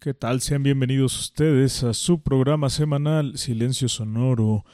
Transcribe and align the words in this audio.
¿Qué 0.00 0.14
tal? 0.14 0.40
Sean 0.40 0.62
bienvenidos 0.62 1.20
ustedes 1.20 1.84
a 1.84 1.92
su 1.92 2.22
programa 2.22 2.70
semanal 2.70 3.36
Silencio 3.36 3.86
Sonoro, 3.86 4.64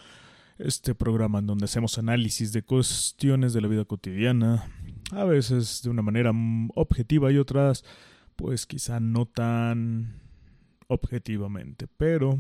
este 0.57 0.95
programa 0.95 1.41
en 1.41 1.49
donde 1.49 1.65
hacemos 1.65 1.99
análisis 1.99 2.53
de 2.53 2.63
cuestiones 2.63 3.53
de 3.53 3.61
la 3.61 3.67
vida 3.67 3.85
cotidiana, 3.85 4.71
a 5.11 5.25
veces 5.25 5.83
de 5.83 5.91
una 5.91 6.03
manera 6.03 6.31
objetiva 6.77 7.33
y 7.33 7.39
otras 7.39 7.85
pues 8.37 8.67
quizá 8.67 9.01
no 9.01 9.27
tan 9.27 10.21
objetivamente, 10.87 11.89
pero 11.89 12.39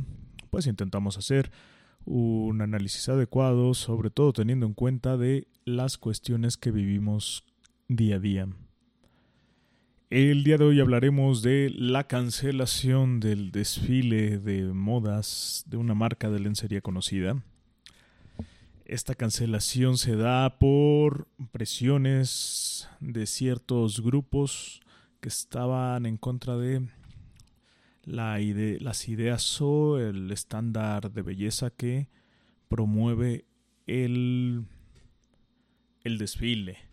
pues 0.51 0.69
intentamos 0.69 1.19
hacer 1.19 1.51
un 2.05 2.63
análisis 2.63 3.09
adecuado, 3.09 3.75
sobre 3.75 4.11
todo 4.11 4.33
teniendo 4.33 4.65
en 4.65 4.75
cuenta 4.75 5.17
de 5.17 5.49
las 5.65 5.99
cuestiones 5.99 6.57
que 6.57 6.71
vivimos 6.71 7.43
día 7.89 8.15
a 8.15 8.21
día. 8.21 8.49
El 10.09 10.45
día 10.45 10.57
de 10.57 10.63
hoy 10.63 10.79
hablaremos 10.79 11.43
de 11.43 11.69
la 11.69 12.07
cancelación 12.07 13.19
del 13.19 13.51
desfile 13.51 14.39
de 14.39 14.63
modas 14.73 15.65
de 15.67 15.79
una 15.79 15.95
marca 15.95 16.31
de 16.31 16.39
lencería 16.39 16.81
conocida. 16.81 17.43
Esta 18.85 19.17
cancelación 19.17 19.99
se 19.99 20.15
da 20.15 20.61
por 20.61 21.27
presiones 21.51 22.89
de 23.01 23.27
ciertos 23.27 24.01
grupos 24.01 24.81
que 25.21 25.29
estaban 25.29 26.07
en 26.07 26.19
contra 26.19 26.57
de 26.57 26.87
la 28.05 28.39
las 28.39 29.09
ideas 29.09 29.61
o 29.61 29.99
el 29.99 30.31
estándar 30.31 31.11
de 31.11 31.23
belleza 31.23 31.71
que 31.71 32.09
promueve 32.69 33.45
el, 33.89 34.67
el 36.05 36.19
desfile. 36.19 36.86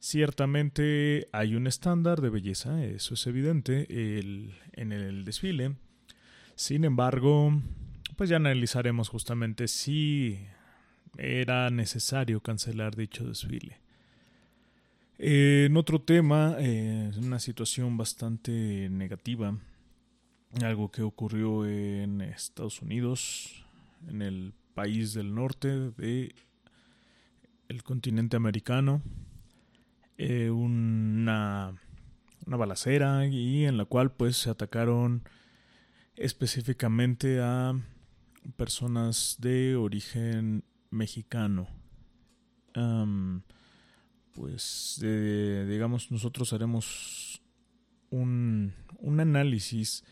Ciertamente 0.00 1.28
hay 1.32 1.56
un 1.56 1.66
estándar 1.66 2.20
de 2.20 2.30
belleza, 2.30 2.84
eso 2.84 3.14
es 3.14 3.26
evidente, 3.26 3.86
en 4.72 4.92
el 4.92 5.24
desfile. 5.24 5.74
Sin 6.54 6.84
embargo, 6.84 7.52
pues 8.16 8.30
ya 8.30 8.36
analizaremos 8.36 9.08
justamente 9.08 9.66
si 9.66 10.38
era 11.16 11.70
necesario 11.70 12.40
cancelar 12.40 12.94
dicho 12.94 13.24
desfile. 13.24 13.80
en 15.18 15.76
otro 15.76 16.00
tema, 16.00 16.56
eh, 16.60 17.10
una 17.18 17.40
situación 17.40 17.96
bastante 17.96 18.88
negativa, 18.90 19.58
algo 20.62 20.90
que 20.92 21.02
ocurrió 21.02 21.66
en 21.66 22.20
Estados 22.20 22.82
Unidos, 22.82 23.64
en 24.08 24.22
el 24.22 24.52
país 24.74 25.12
del 25.12 25.34
norte 25.34 25.90
de 25.90 26.34
el 27.68 27.82
continente 27.82 28.36
americano. 28.36 29.02
Eh, 30.20 30.50
una, 30.50 31.80
una 32.44 32.56
balacera 32.56 33.24
y 33.28 33.66
en 33.66 33.76
la 33.76 33.84
cual 33.84 34.10
pues 34.10 34.36
se 34.36 34.50
atacaron 34.50 35.22
específicamente 36.16 37.40
a 37.40 37.72
personas 38.56 39.36
de 39.38 39.76
origen 39.76 40.64
mexicano. 40.90 41.68
pues 44.32 44.98
digamos 45.00 46.10
nosotros 46.10 46.52
haremos 46.52 47.40
un, 48.10 48.74
un, 48.98 49.20
análisis 49.20 50.02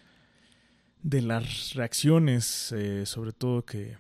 de 1.03 1.23
las 1.23 1.75
reacciones 1.75 2.71
eh, 2.71 3.07
sobre 3.07 3.33
todo 3.33 3.65
que, 3.65 3.97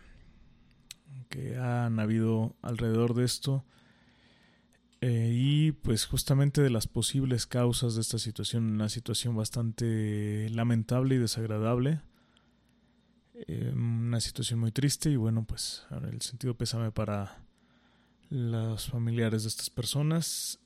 que 1.31 1.57
han 1.57 1.99
habido 1.99 2.55
alrededor 2.63 3.15
de 3.15 3.25
esto 3.25 3.65
eh, 5.01 5.31
y 5.33 5.73
pues 5.73 6.07
justamente 6.07 6.63
de 6.63 6.71
las 6.71 6.87
posibles 6.87 7.47
causas 7.47 7.95
de 7.95 8.01
esta 8.01 8.19
situación, 8.19 8.65
una 8.73 8.89
situación 8.89 9.37
bastante 9.37 10.49
lamentable 10.51 11.17
y 11.17 11.19
desagradable, 11.19 12.01
eh, 13.35 13.73
una 13.75 14.21
situación 14.21 14.61
muy 14.61 14.73
triste 14.73 15.11
y 15.11 15.17
bueno 15.17 15.45
pues 15.45 15.87
el 16.11 16.23
sentido 16.23 16.57
pésame 16.57 16.91
para 16.91 17.43
los 18.31 18.89
familiares 18.89 19.43
de 19.43 19.51
estas 19.51 19.69
personas 19.69 20.59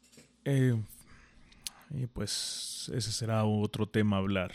eh, 0.45 0.81
y 1.91 2.07
pues 2.07 2.91
ese 2.95 3.11
será 3.11 3.45
otro 3.45 3.89
tema 3.89 4.17
a 4.17 4.21
hablar. 4.21 4.53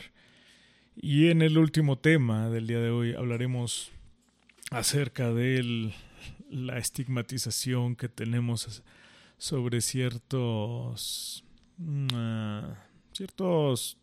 Y 0.95 1.27
en 1.27 1.41
el 1.41 1.57
último 1.57 1.97
tema 1.97 2.49
del 2.49 2.67
día 2.67 2.79
de 2.79 2.89
hoy 2.89 3.13
hablaremos 3.13 3.91
acerca 4.71 5.33
de 5.33 5.93
la 6.49 6.77
estigmatización 6.77 7.97
que 7.97 8.07
tenemos 8.07 8.81
sobre 9.37 9.81
ciertos 9.81 11.43
mm, 11.77 12.07
ah, 12.13 12.75
ciertos 13.13 13.97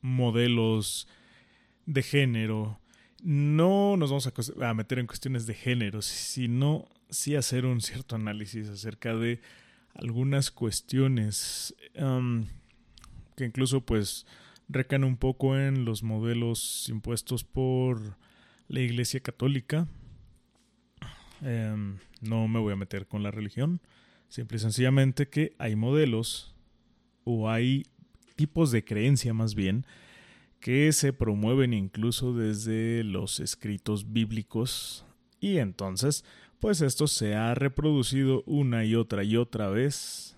modelos 0.00 1.08
de 1.86 2.02
género. 2.02 2.80
No 3.22 3.96
nos 3.96 4.10
vamos 4.10 4.26
a, 4.60 4.74
meter 4.74 4.98
en 4.98 5.06
cuestiones 5.06 5.46
de 5.46 5.54
género, 5.54 6.02
sino 6.02 6.86
sí 7.08 7.34
hacer 7.34 7.64
un 7.64 7.80
cierto 7.80 8.14
análisis 8.14 8.68
acerca 8.68 9.14
de 9.14 9.40
algunas 9.94 10.50
cuestiones 10.50 11.74
que 13.36 13.44
incluso 13.44 13.80
pues 13.80 14.26
recan 14.68 15.04
un 15.04 15.16
poco 15.16 15.56
en 15.56 15.84
los 15.84 16.02
modelos 16.02 16.88
impuestos 16.88 17.44
por 17.44 18.16
la 18.68 18.80
Iglesia 18.80 19.20
Católica. 19.20 19.88
Em, 21.42 21.98
no 22.20 22.48
me 22.48 22.60
voy 22.60 22.72
a 22.72 22.76
meter 22.76 23.06
con 23.06 23.22
la 23.22 23.30
religión, 23.30 23.80
Simple 24.28 24.56
y 24.56 24.60
sencillamente 24.60 25.28
que 25.28 25.54
hay 25.58 25.76
modelos 25.76 26.54
o 27.24 27.48
hay 27.50 27.84
tipos 28.36 28.70
de 28.70 28.84
creencia 28.84 29.32
más 29.34 29.54
bien 29.54 29.86
que 30.60 30.92
se 30.92 31.12
promueven 31.12 31.72
incluso 31.72 32.34
desde 32.34 33.04
los 33.04 33.40
escritos 33.40 34.12
bíblicos. 34.12 35.04
Y 35.40 35.58
entonces 35.58 36.24
pues 36.60 36.80
esto 36.80 37.06
se 37.06 37.34
ha 37.34 37.54
reproducido 37.54 38.42
una 38.46 38.84
y 38.84 38.94
otra 38.94 39.24
y 39.24 39.36
otra 39.36 39.68
vez 39.68 40.36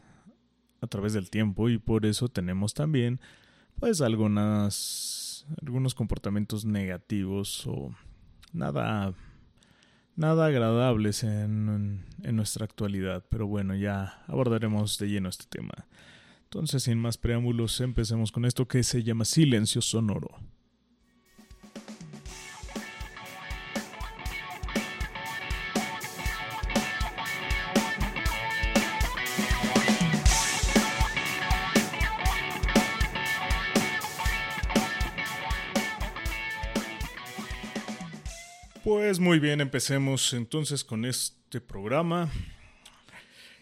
a 0.81 0.87
través 0.87 1.13
del 1.13 1.31
tiempo 1.31 1.69
y 1.69 1.79
por 1.79 2.07
eso 2.07 2.29
tenemos 2.29 2.75
también 2.75 3.21
pues 3.79 4.01
algunas 4.01 5.47
algunos 5.63 5.95
comportamientos 5.95 6.65
negativos 6.65 7.67
o 7.67 7.95
nada 8.53 9.15
nada 10.19 10.47
agradables 10.47 11.23
en, 11.23 12.05
nuestra 12.23 12.65
actualidad, 12.65 13.25
pero 13.31 13.47
bueno, 13.47 13.75
ya 13.75 14.23
abordaremos 14.27 14.99
de 14.99 15.09
lleno 15.09 15.29
este 15.29 15.47
tema. 15.49 15.87
Entonces, 16.45 16.83
sin 16.83 16.99
más 16.99 17.17
preámbulos, 17.17 17.81
empecemos 17.81 18.33
con 18.33 18.45
esto 18.45 18.67
que 18.67 18.83
se 18.83 19.03
llama 19.03 19.25
silencio 19.25 19.81
sonoro. 19.81 20.29
Pues 38.89 39.21
muy 39.21 39.39
bien, 39.39 39.61
empecemos 39.61 40.33
entonces 40.33 40.83
con 40.83 41.05
este 41.05 41.61
programa. 41.61 42.31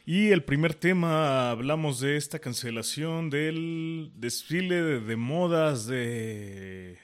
Y 0.04 0.28
el 0.28 0.44
primer 0.44 0.72
tema, 0.72 1.50
hablamos 1.50 1.98
de 1.98 2.16
esta 2.16 2.38
cancelación 2.38 3.28
del 3.28 4.12
desfile 4.15 4.81
de, 4.81 5.16
modas 5.16 5.88
de, 5.88 6.98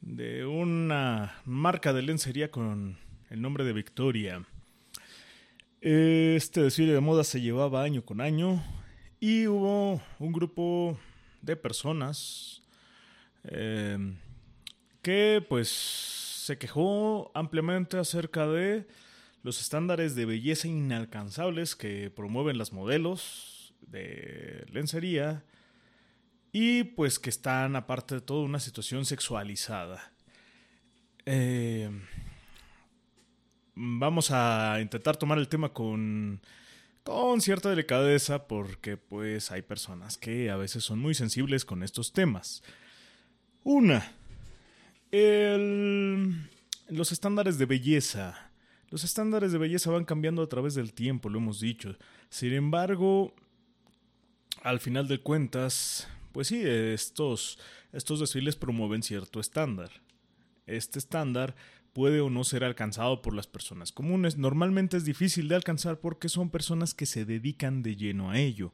de 0.00 0.46
una 0.46 1.40
marca 1.44 1.92
de 1.92 2.02
lencería 2.02 2.50
con 2.50 2.98
el 3.30 3.40
nombre 3.40 3.62
de 3.62 3.72
Victoria. 3.72 4.44
Este 5.80 6.60
desfile 6.60 6.92
de 6.92 7.00
modas 7.00 7.28
se 7.28 7.40
llevaba 7.40 7.84
año 7.84 8.04
con 8.04 8.20
año 8.20 8.64
y 9.20 9.46
hubo 9.46 10.02
un 10.18 10.32
grupo 10.32 10.98
de 11.40 11.54
personas 11.54 12.62
eh, 13.44 13.96
que 15.02 15.44
pues 15.48 16.21
se 16.42 16.58
quejó 16.58 17.30
ampliamente 17.34 17.98
acerca 17.98 18.48
de 18.48 18.88
los 19.44 19.60
estándares 19.60 20.16
de 20.16 20.26
belleza 20.26 20.66
inalcanzables 20.66 21.76
que 21.76 22.10
promueven 22.10 22.58
las 22.58 22.72
modelos 22.72 23.74
de 23.80 24.66
lencería 24.72 25.44
y 26.50 26.82
pues 26.82 27.20
que 27.20 27.30
están 27.30 27.76
aparte 27.76 28.16
de 28.16 28.20
todo 28.22 28.42
una 28.42 28.58
situación 28.58 29.04
sexualizada. 29.04 30.12
Eh, 31.26 31.88
vamos 33.76 34.32
a 34.32 34.78
intentar 34.80 35.16
tomar 35.16 35.38
el 35.38 35.46
tema 35.46 35.72
con, 35.72 36.40
con 37.04 37.40
cierta 37.40 37.70
delicadeza 37.70 38.48
porque 38.48 38.96
pues 38.96 39.52
hay 39.52 39.62
personas 39.62 40.18
que 40.18 40.50
a 40.50 40.56
veces 40.56 40.82
son 40.82 40.98
muy 40.98 41.14
sensibles 41.14 41.64
con 41.64 41.84
estos 41.84 42.12
temas. 42.12 42.64
Una, 43.62 44.12
el, 45.12 46.34
los 46.88 47.12
estándares 47.12 47.58
de 47.58 47.66
belleza. 47.66 48.50
Los 48.90 49.04
estándares 49.04 49.52
de 49.52 49.58
belleza 49.58 49.90
van 49.90 50.04
cambiando 50.04 50.42
a 50.42 50.48
través 50.48 50.74
del 50.74 50.92
tiempo, 50.92 51.30
lo 51.30 51.38
hemos 51.38 51.60
dicho. 51.60 51.96
Sin 52.28 52.52
embargo, 52.52 53.34
al 54.62 54.80
final 54.80 55.08
de 55.08 55.18
cuentas, 55.18 56.08
pues 56.32 56.48
sí, 56.48 56.60
estos, 56.62 57.58
estos 57.92 58.20
desfiles 58.20 58.56
promueven 58.56 59.02
cierto 59.02 59.40
estándar. 59.40 59.90
Este 60.66 60.98
estándar 60.98 61.54
puede 61.92 62.20
o 62.20 62.30
no 62.30 62.44
ser 62.44 62.64
alcanzado 62.64 63.22
por 63.22 63.34
las 63.34 63.46
personas 63.46 63.92
comunes. 63.92 64.36
Normalmente 64.36 64.96
es 64.96 65.04
difícil 65.04 65.48
de 65.48 65.56
alcanzar 65.56 66.00
porque 66.00 66.28
son 66.28 66.50
personas 66.50 66.94
que 66.94 67.06
se 67.06 67.24
dedican 67.24 67.82
de 67.82 67.96
lleno 67.96 68.30
a 68.30 68.38
ello. 68.38 68.72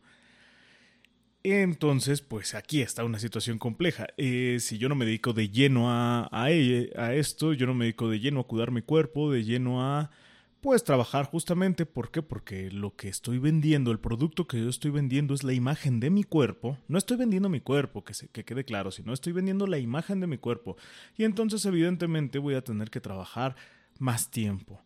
Entonces, 1.52 2.20
pues 2.20 2.54
aquí 2.54 2.82
está 2.82 3.04
una 3.04 3.18
situación 3.18 3.58
compleja. 3.58 4.08
Eh, 4.16 4.58
si 4.60 4.78
yo 4.78 4.88
no 4.88 4.94
me 4.94 5.06
dedico 5.06 5.32
de 5.32 5.48
lleno 5.48 5.90
a, 5.90 6.28
a, 6.30 6.44
a 6.44 7.14
esto, 7.14 7.52
yo 7.52 7.66
no 7.66 7.74
me 7.74 7.86
dedico 7.86 8.08
de 8.08 8.20
lleno 8.20 8.40
a 8.40 8.46
cuidar 8.46 8.70
mi 8.70 8.82
cuerpo, 8.82 9.30
de 9.30 9.44
lleno 9.44 9.82
a 9.82 10.10
pues 10.60 10.82
trabajar 10.82 11.26
justamente, 11.26 11.86
¿por 11.86 12.10
qué? 12.10 12.20
Porque 12.20 12.70
lo 12.70 12.96
que 12.96 13.08
estoy 13.08 13.38
vendiendo, 13.38 13.92
el 13.92 14.00
producto 14.00 14.48
que 14.48 14.60
yo 14.60 14.68
estoy 14.68 14.90
vendiendo 14.90 15.32
es 15.34 15.44
la 15.44 15.52
imagen 15.52 16.00
de 16.00 16.10
mi 16.10 16.24
cuerpo. 16.24 16.76
No 16.88 16.98
estoy 16.98 17.16
vendiendo 17.16 17.48
mi 17.48 17.60
cuerpo, 17.60 18.04
que, 18.04 18.14
se, 18.14 18.28
que 18.28 18.44
quede 18.44 18.64
claro, 18.64 18.90
sino 18.90 19.12
estoy 19.12 19.32
vendiendo 19.32 19.66
la 19.66 19.78
imagen 19.78 20.20
de 20.20 20.26
mi 20.26 20.36
cuerpo. 20.36 20.76
Y 21.16 21.24
entonces 21.24 21.64
evidentemente 21.64 22.38
voy 22.38 22.54
a 22.54 22.62
tener 22.64 22.90
que 22.90 23.00
trabajar 23.00 23.54
más 23.98 24.30
tiempo. 24.30 24.82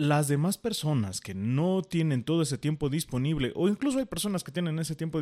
Las 0.00 0.28
demás 0.28 0.56
personas 0.56 1.20
que 1.20 1.34
no 1.34 1.82
tienen 1.82 2.24
todo 2.24 2.42
ese 2.42 2.56
tiempo 2.56 2.88
disponible, 2.88 3.52
o 3.54 3.68
incluso 3.68 3.98
hay 3.98 4.06
personas 4.06 4.42
que 4.44 4.52
tienen 4.52 4.78
ese 4.78 4.94
tiempo 4.94 5.20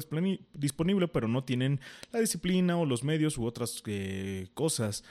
disponible, 0.55 1.09
pero 1.09 1.27
no 1.27 1.43
tienen 1.43 1.81
la 2.13 2.21
disciplina 2.21 2.77
o 2.77 2.87
los 2.87 3.03
medios 3.03 3.39
u 3.39 3.45
otras 3.45 3.83
eh, 3.87 4.49
cosas 4.55 5.05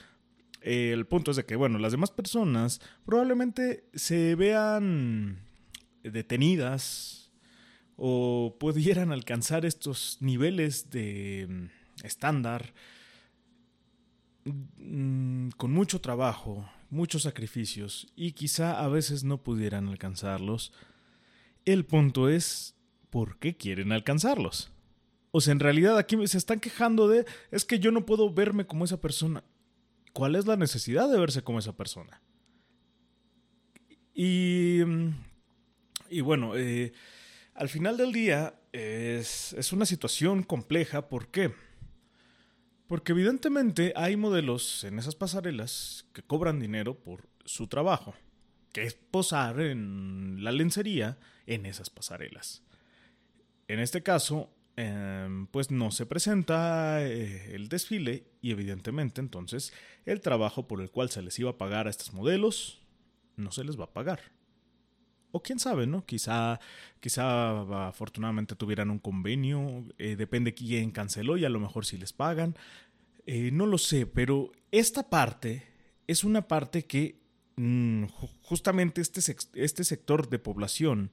el 0.60 1.06
punto 1.06 1.30
es 1.30 1.36
de 1.36 1.44
que, 1.44 1.56
bueno, 1.56 1.78
las 1.78 1.92
demás 1.92 2.10
personas 2.10 2.80
probablemente 3.04 3.84
se 3.94 4.34
vean 4.34 5.38
detenidas 6.02 7.30
o 7.96 8.56
pudieran 8.58 9.12
alcanzar 9.12 9.64
estos 9.64 10.18
niveles 10.20 10.90
de 10.90 11.46
mm, 11.48 12.04
estándar 12.04 12.72
mm, 14.44 15.50
con 15.56 15.72
mucho 15.72 16.00
trabajo, 16.00 16.68
muchos 16.90 17.22
sacrificios 17.22 18.08
y 18.16 18.32
quizá 18.32 18.82
a 18.82 18.88
veces 18.88 19.24
no 19.24 19.42
pudieran 19.42 19.88
alcanzarlos. 19.88 20.72
El 21.64 21.84
punto 21.84 22.28
es, 22.28 22.74
¿por 23.10 23.38
qué 23.38 23.56
quieren 23.56 23.92
alcanzarlos? 23.92 24.70
O 25.30 25.40
sea, 25.40 25.52
en 25.52 25.60
realidad 25.60 25.98
aquí 25.98 26.16
se 26.26 26.38
están 26.38 26.60
quejando 26.60 27.08
de, 27.08 27.26
es 27.50 27.64
que 27.64 27.78
yo 27.78 27.90
no 27.90 28.06
puedo 28.06 28.32
verme 28.32 28.66
como 28.66 28.84
esa 28.84 29.00
persona. 29.00 29.44
¿Cuál 30.12 30.34
es 30.34 30.46
la 30.46 30.56
necesidad 30.56 31.10
de 31.10 31.20
verse 31.20 31.42
como 31.42 31.58
esa 31.58 31.76
persona? 31.76 32.22
Y, 34.14 34.80
mm, 34.84 35.10
y 36.10 36.20
bueno, 36.22 36.56
eh, 36.56 36.92
al 37.54 37.68
final 37.68 37.96
del 37.96 38.12
día 38.12 38.54
es, 38.72 39.52
es 39.52 39.72
una 39.72 39.86
situación 39.86 40.42
compleja. 40.42 41.08
¿Por 41.08 41.28
qué? 41.28 41.52
Porque 42.88 43.12
evidentemente 43.12 43.92
hay 43.94 44.16
modelos 44.16 44.82
en 44.82 44.98
esas 44.98 45.14
pasarelas 45.14 46.06
que 46.12 46.22
cobran 46.22 46.58
dinero 46.58 46.98
por 46.98 47.28
su 47.44 47.68
trabajo, 47.68 48.14
que 48.72 48.82
es 48.82 48.94
posar 48.94 49.60
en 49.60 50.42
la 50.42 50.50
lencería 50.50 51.18
en 51.46 51.66
esas 51.66 51.90
pasarelas. 51.90 52.64
En 53.68 53.78
este 53.78 54.02
caso, 54.02 54.50
Em, 54.80 55.48
pues 55.48 55.72
no 55.72 55.90
se 55.90 56.06
presenta 56.06 57.04
eh, 57.04 57.52
el 57.52 57.68
desfile 57.68 58.28
y 58.40 58.52
evidentemente 58.52 59.20
entonces 59.20 59.72
el 60.04 60.20
trabajo 60.20 60.68
por 60.68 60.80
el 60.80 60.92
cual 60.92 61.10
se 61.10 61.20
les 61.20 61.36
iba 61.40 61.50
a 61.50 61.58
pagar 61.58 61.88
a 61.88 61.90
estos 61.90 62.12
modelos 62.12 62.80
no 63.34 63.50
se 63.50 63.64
les 63.64 63.76
va 63.76 63.86
a 63.86 63.92
pagar. 63.92 64.20
O 65.30 65.42
quién 65.42 65.58
sabe, 65.58 65.86
¿no? 65.86 66.04
Quizá, 66.06 66.58
quizá 67.00 67.88
afortunadamente 67.88 68.56
tuvieran 68.56 68.90
un 68.90 68.98
convenio, 68.98 69.84
eh, 69.98 70.16
depende 70.16 70.54
quién 70.54 70.90
canceló 70.90 71.36
y 71.36 71.44
a 71.44 71.50
lo 71.50 71.60
mejor 71.60 71.84
si 71.84 71.98
les 71.98 72.12
pagan. 72.12 72.56
Eh, 73.26 73.50
no 73.52 73.66
lo 73.66 73.78
sé, 73.78 74.06
pero 74.06 74.52
esta 74.72 75.10
parte 75.10 75.64
es 76.06 76.24
una 76.24 76.48
parte 76.48 76.86
que 76.86 77.20
mm, 77.56 78.04
justamente 78.42 79.02
este, 79.02 79.20
este 79.54 79.84
sector 79.84 80.30
de 80.30 80.38
población 80.38 81.10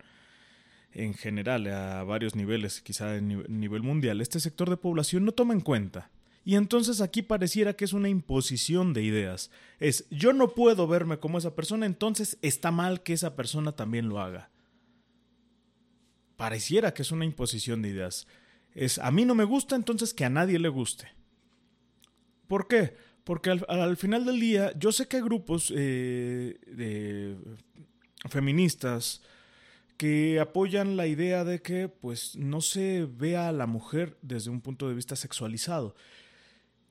en 0.96 1.14
general, 1.14 1.68
a 1.68 2.04
varios 2.04 2.36
niveles, 2.36 2.82
quizá 2.82 3.18
en 3.18 3.44
nivel 3.60 3.82
mundial, 3.82 4.22
este 4.22 4.40
sector 4.40 4.70
de 4.70 4.78
población 4.78 5.26
no 5.26 5.34
toma 5.34 5.54
en 5.54 5.60
cuenta. 5.60 6.10
Y 6.46 6.56
entonces 6.56 7.02
aquí 7.02 7.24
pareciera 7.24 7.76
que 7.76 7.86
es 7.86 7.94
una 7.94 8.08
imposición 8.08 8.94
de 8.94 9.02
ideas. 9.02 9.50
Es, 9.80 10.08
yo 10.12 10.32
no 10.32 10.54
puedo 10.54 10.88
verme 10.88 11.18
como 11.18 11.40
esa 11.40 11.56
persona, 11.56 11.88
entonces 11.88 12.38
está 12.44 12.70
mal 12.70 13.02
que 13.02 13.14
esa 13.14 13.36
persona 13.36 13.72
también 13.72 14.08
lo 14.08 14.20
haga. 14.20 14.52
Pareciera 16.38 16.94
que 16.94 17.02
es 17.02 17.12
una 17.12 17.26
imposición 17.26 17.82
de 17.82 17.90
ideas. 17.90 18.28
Es, 18.76 19.00
a 19.00 19.10
mí 19.10 19.26
no 19.26 19.34
me 19.34 19.44
gusta, 19.44 19.76
entonces 19.76 20.14
que 20.14 20.24
a 20.24 20.30
nadie 20.30 20.60
le 20.60 20.70
guste. 20.70 21.08
¿Por 22.48 22.68
qué? 22.68 22.96
Porque 23.24 23.50
al, 23.50 23.98
final 23.98 24.24
del 24.24 24.40
día, 24.40 24.72
yo 24.78 24.92
sé 24.92 25.08
que 25.08 25.18
hay 25.18 25.24
grupos 25.24 25.74
eh, 25.76 26.60
de 26.68 27.38
feministas, 28.30 29.24
que 29.98 30.40
apoyan 30.40 30.96
la 30.96 31.08
idea 31.08 31.44
de 31.44 31.62
que 31.62 31.88
pues 31.88 32.36
no 32.36 32.62
se 32.62 33.08
vea 33.10 33.48
a 33.48 33.52
la 33.52 33.66
mujer 33.66 34.18
desde 34.22 34.52
un 34.52 34.62
punto 34.62 34.88
de 34.88 34.94
vista 34.94 35.16
sexualizado. 35.16 35.96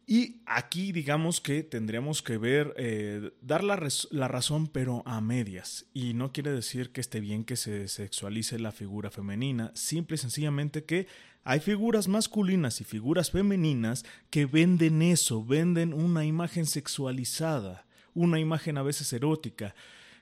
Y 0.06 0.42
aquí 0.44 0.92
digamos 0.92 1.40
que 1.40 1.62
tendríamos 1.62 2.20
que 2.20 2.36
ver, 2.36 2.74
eh, 2.76 3.30
dar 3.40 3.64
la, 3.64 3.88
la, 4.10 4.28
razón 4.28 4.66
pero 4.66 5.02
a 5.06 5.20
medias. 5.22 5.86
Y 5.94 6.12
no 6.12 6.32
quiere 6.32 6.50
decir 6.50 6.90
que 6.90 7.00
esté 7.00 7.20
bien 7.20 7.44
que 7.44 7.56
se 7.56 7.88
sexualice 7.88 8.58
la 8.58 8.70
figura 8.70 9.10
femenina, 9.10 9.72
simple 9.74 10.16
y 10.16 10.18
sencillamente 10.18 10.84
que 10.84 11.06
hay 11.42 11.60
figuras 11.60 12.08
masculinas 12.08 12.80
y 12.80 12.84
figuras 12.84 13.30
femeninas 13.30 14.04
que 14.30 14.46
venden 14.46 15.02
eso, 15.02 15.44
venden 15.44 15.92
una 15.92 16.24
imagen 16.24 16.66
sexualizada, 16.66 17.86
una 18.14 18.38
imagen 18.40 18.78
a 18.78 18.82
veces 18.82 19.12
erótica, 19.12 19.74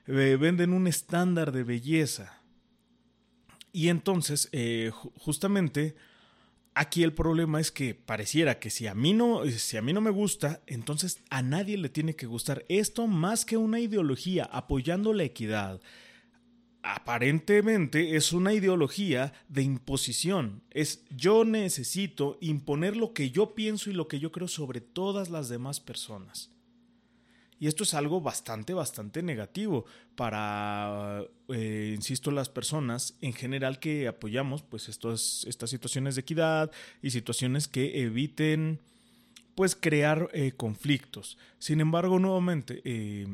eh, 0.05 0.37
venden 0.39 0.73
un 0.73 0.87
estándar 0.87 1.51
de 1.51 1.63
belleza. 1.63 2.41
Y 3.71 3.87
entonces, 3.87 4.49
eh, 4.51 4.91
justamente, 5.17 5.95
aquí 6.75 7.03
el 7.03 7.13
problema 7.13 7.59
es 7.59 7.71
que 7.71 7.95
pareciera 7.95 8.59
que 8.59 8.69
si 8.69 8.87
a, 8.87 8.95
mí 8.95 9.13
no, 9.13 9.45
si 9.45 9.77
a 9.77 9.81
mí 9.81 9.93
no 9.93 10.01
me 10.01 10.09
gusta, 10.09 10.61
entonces 10.67 11.21
a 11.29 11.41
nadie 11.41 11.77
le 11.77 11.89
tiene 11.89 12.15
que 12.15 12.25
gustar. 12.25 12.65
Esto 12.69 13.07
más 13.07 13.45
que 13.45 13.57
una 13.57 13.79
ideología 13.79 14.45
apoyando 14.45 15.13
la 15.13 15.23
equidad, 15.23 15.81
aparentemente 16.81 18.15
es 18.15 18.33
una 18.33 18.53
ideología 18.53 19.33
de 19.47 19.63
imposición. 19.63 20.63
Es 20.69 21.05
yo 21.09 21.45
necesito 21.45 22.37
imponer 22.41 22.97
lo 22.97 23.13
que 23.13 23.31
yo 23.31 23.55
pienso 23.55 23.89
y 23.89 23.93
lo 23.93 24.07
que 24.07 24.19
yo 24.19 24.31
creo 24.31 24.47
sobre 24.47 24.81
todas 24.81 25.29
las 25.29 25.49
demás 25.49 25.79
personas. 25.79 26.51
Y 27.63 27.67
esto 27.67 27.83
es 27.83 27.93
algo 27.93 28.19
bastante, 28.19 28.73
bastante 28.73 29.23
negativo 29.23 29.85
para, 30.17 31.23
eh, 31.47 31.93
insisto, 31.95 32.29
las 32.29 32.49
personas 32.49 33.15
en 33.21 33.31
general 33.31 33.79
que 33.79 34.09
apoyamos 34.09 34.63
pues 34.63 34.89
estas 34.89 35.45
situaciones 35.69 36.15
de 36.15 36.21
equidad 36.21 36.71
y 37.01 37.11
situaciones 37.11 37.69
que 37.69 38.03
eviten 38.03 38.81
pues 39.55 39.77
crear 39.77 40.29
eh, 40.33 40.51
conflictos. 40.51 41.37
Sin 41.57 41.79
embargo, 41.79 42.19
nuevamente, 42.19 42.81
eh, 42.83 43.27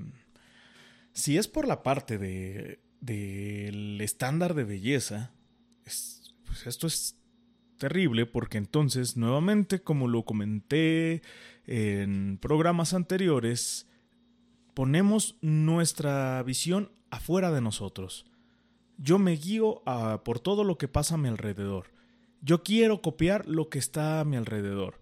si 1.11 1.39
es 1.39 1.47
por 1.47 1.67
la 1.67 1.81
parte 1.81 2.19
del 2.19 2.77
de, 3.01 4.03
estándar 4.03 4.53
de 4.53 4.63
belleza, 4.63 5.31
pues 5.83 6.67
esto 6.67 6.85
es 6.85 7.15
terrible 7.79 8.27
porque 8.27 8.59
entonces, 8.59 9.17
nuevamente, 9.17 9.81
como 9.81 10.07
lo 10.07 10.23
comenté 10.23 11.23
en 11.65 12.37
programas 12.39 12.93
anteriores, 12.93 13.87
ponemos 14.73 15.37
nuestra 15.41 16.41
visión 16.43 16.91
afuera 17.09 17.51
de 17.51 17.61
nosotros. 17.61 18.25
Yo 18.97 19.19
me 19.19 19.31
guío 19.31 19.81
ah, 19.85 20.21
por 20.23 20.39
todo 20.39 20.63
lo 20.63 20.77
que 20.77 20.87
pasa 20.87 21.15
a 21.15 21.17
mi 21.17 21.29
alrededor. 21.29 21.91
Yo 22.41 22.63
quiero 22.63 23.01
copiar 23.01 23.47
lo 23.47 23.69
que 23.69 23.79
está 23.79 24.19
a 24.19 24.25
mi 24.25 24.37
alrededor. 24.37 24.99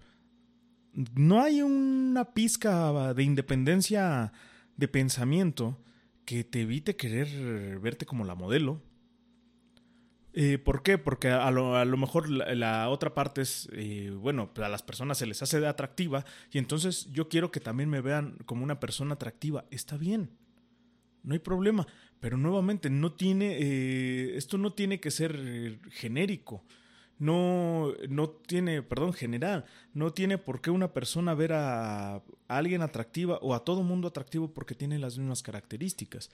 No 1.15 1.41
hay 1.41 1.61
una 1.61 2.33
pizca 2.33 3.13
de 3.13 3.23
independencia 3.23 4.33
de 4.75 4.87
pensamiento 4.87 5.77
que 6.25 6.43
te 6.43 6.61
evite 6.61 6.95
querer 6.95 7.79
verte 7.79 8.05
como 8.05 8.25
la 8.25 8.35
modelo, 8.35 8.81
eh, 10.39 10.59
¿Por 10.59 10.83
qué? 10.83 10.99
Porque 10.99 11.29
a 11.29 11.49
lo, 11.49 11.75
a 11.77 11.83
lo 11.83 11.97
mejor 11.97 12.29
la, 12.29 12.89
otra 12.89 13.15
parte 13.15 13.41
es, 13.41 13.67
eh, 13.71 14.11
bueno, 14.15 14.51
a 14.57 14.69
las 14.69 14.83
personas 14.83 15.17
se 15.17 15.25
les 15.25 15.41
hace 15.41 15.59
de 15.59 15.65
atractiva 15.65 16.25
y 16.51 16.59
entonces 16.59 17.11
yo 17.11 17.27
quiero 17.27 17.49
que 17.49 17.59
también 17.59 17.89
me 17.89 18.01
vean 18.01 18.37
como 18.45 18.63
una 18.63 18.79
persona 18.79 19.15
atractiva. 19.15 19.65
Está 19.71 19.97
bien, 19.97 20.29
no 21.23 21.33
hay 21.33 21.39
problema, 21.39 21.87
pero 22.19 22.37
nuevamente 22.37 22.91
no 22.91 23.13
tiene, 23.13 23.57
eh, 23.59 24.37
esto 24.37 24.59
no 24.59 24.73
tiene 24.73 24.99
que 24.99 25.09
ser 25.09 25.79
genérico. 25.89 26.63
No, 27.17 27.93
no 28.07 28.29
tiene, 28.29 28.83
perdón, 28.83 29.13
general, 29.13 29.65
no 29.95 30.13
tiene 30.13 30.37
por 30.37 30.61
qué 30.61 30.69
una 30.69 30.93
persona 30.93 31.33
ver 31.33 31.53
a, 31.53 32.17
a 32.17 32.21
alguien 32.47 32.83
atractiva 32.83 33.39
o 33.41 33.55
a 33.55 33.65
todo 33.65 33.81
mundo 33.81 34.07
atractivo 34.07 34.53
porque 34.53 34.75
tiene 34.75 34.99
las 34.99 35.17
mismas 35.17 35.41
características. 35.41 36.29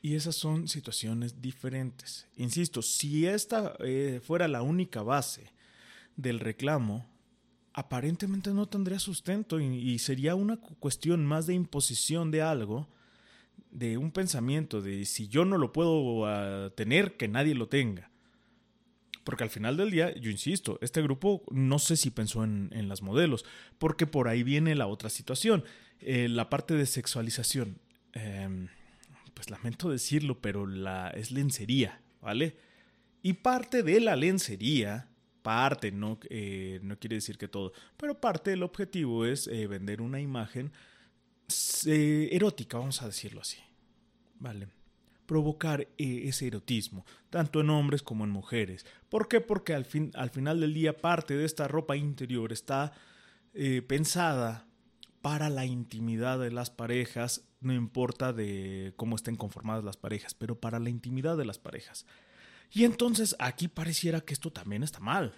Y 0.00 0.14
esas 0.14 0.36
son 0.36 0.68
situaciones 0.68 1.40
diferentes. 1.42 2.26
Insisto, 2.36 2.82
si 2.82 3.26
esta 3.26 3.74
eh, 3.80 4.20
fuera 4.24 4.46
la 4.46 4.62
única 4.62 5.02
base 5.02 5.52
del 6.16 6.38
reclamo, 6.40 7.06
aparentemente 7.72 8.50
no 8.50 8.66
tendría 8.66 8.98
sustento 8.98 9.60
y, 9.60 9.98
sería 9.98 10.34
una 10.34 10.56
cuestión 10.56 11.24
más 11.24 11.46
de 11.46 11.54
imposición 11.54 12.30
de 12.30 12.42
algo, 12.42 12.88
de 13.70 13.98
un 13.98 14.10
pensamiento 14.10 14.80
de 14.80 15.04
si 15.04 15.28
yo 15.28 15.44
no 15.44 15.58
lo 15.58 15.72
puedo 15.72 16.26
ah, 16.26 16.70
tener, 16.74 17.16
que 17.16 17.28
nadie 17.28 17.54
lo 17.54 17.68
tenga. 17.68 18.10
Porque 19.22 19.44
al 19.44 19.50
final 19.50 19.76
del 19.76 19.90
día, 19.90 20.14
yo 20.16 20.30
insisto, 20.30 20.78
este 20.80 21.02
grupo 21.02 21.42
no 21.50 21.78
sé 21.78 21.96
si 21.96 22.10
pensó 22.10 22.44
en, 22.44 22.88
las 22.88 23.02
modelos, 23.02 23.44
porque 23.78 24.06
por 24.06 24.26
ahí 24.26 24.42
viene 24.42 24.74
la 24.74 24.86
otra 24.86 25.10
situación, 25.10 25.64
eh, 26.00 26.28
la 26.28 26.48
parte 26.48 26.74
de 26.74 26.86
sexualización. 26.86 27.78
Em, 28.12 28.68
pues 29.38 29.50
lamento 29.50 29.88
decirlo, 29.88 30.40
pero 30.40 30.66
la, 30.66 31.10
es 31.10 31.30
lencería, 31.30 32.00
¿vale? 32.20 32.56
Y 33.22 33.34
parte 33.34 33.84
de 33.84 34.00
la 34.00 34.16
lencería, 34.16 35.08
parte, 35.42 35.92
no, 35.92 36.18
eh, 36.28 36.80
no 36.82 36.98
quiere 36.98 37.14
decir 37.14 37.38
que 37.38 37.46
todo, 37.46 37.72
pero 37.96 38.20
parte 38.20 38.50
del 38.50 38.64
objetivo 38.64 39.24
es 39.24 39.46
eh, 39.46 39.68
vender 39.68 40.02
una 40.02 40.20
imagen 40.20 40.72
erótica, 41.86 42.78
vamos 42.78 43.00
a 43.00 43.06
decirlo 43.06 43.42
así, 43.42 43.58
¿vale? 44.40 44.66
provocar 45.24 45.82
eh, 45.98 46.22
ese 46.24 46.48
erotismo, 46.48 47.06
tanto 47.30 47.60
en 47.60 47.70
hombres 47.70 48.02
como 48.02 48.24
en 48.24 48.30
mujeres. 48.30 48.84
¿Por 49.08 49.28
qué? 49.28 49.40
Porque 49.40 49.72
al, 49.72 49.84
fin, 49.84 50.10
al 50.14 50.30
final 50.30 50.58
del 50.58 50.74
día 50.74 50.96
parte 50.96 51.36
de 51.36 51.44
esta 51.44 51.68
ropa 51.68 51.96
interior 51.96 52.52
está 52.52 52.92
eh, 53.54 53.82
pensada 53.82 54.66
para 55.20 55.50
la 55.50 55.66
intimidad 55.66 56.38
de 56.38 56.50
las 56.50 56.70
parejas, 56.70 57.48
no 57.60 57.72
importa 57.72 58.32
de 58.32 58.92
cómo 58.96 59.16
estén 59.16 59.36
conformadas 59.36 59.84
las 59.84 59.96
parejas, 59.96 60.34
pero 60.34 60.60
para 60.60 60.78
la 60.78 60.90
intimidad 60.90 61.36
de 61.36 61.44
las 61.44 61.58
parejas. 61.58 62.06
Y 62.70 62.84
entonces 62.84 63.34
aquí 63.38 63.68
pareciera 63.68 64.20
que 64.20 64.34
esto 64.34 64.52
también 64.52 64.82
está 64.82 65.00
mal. 65.00 65.34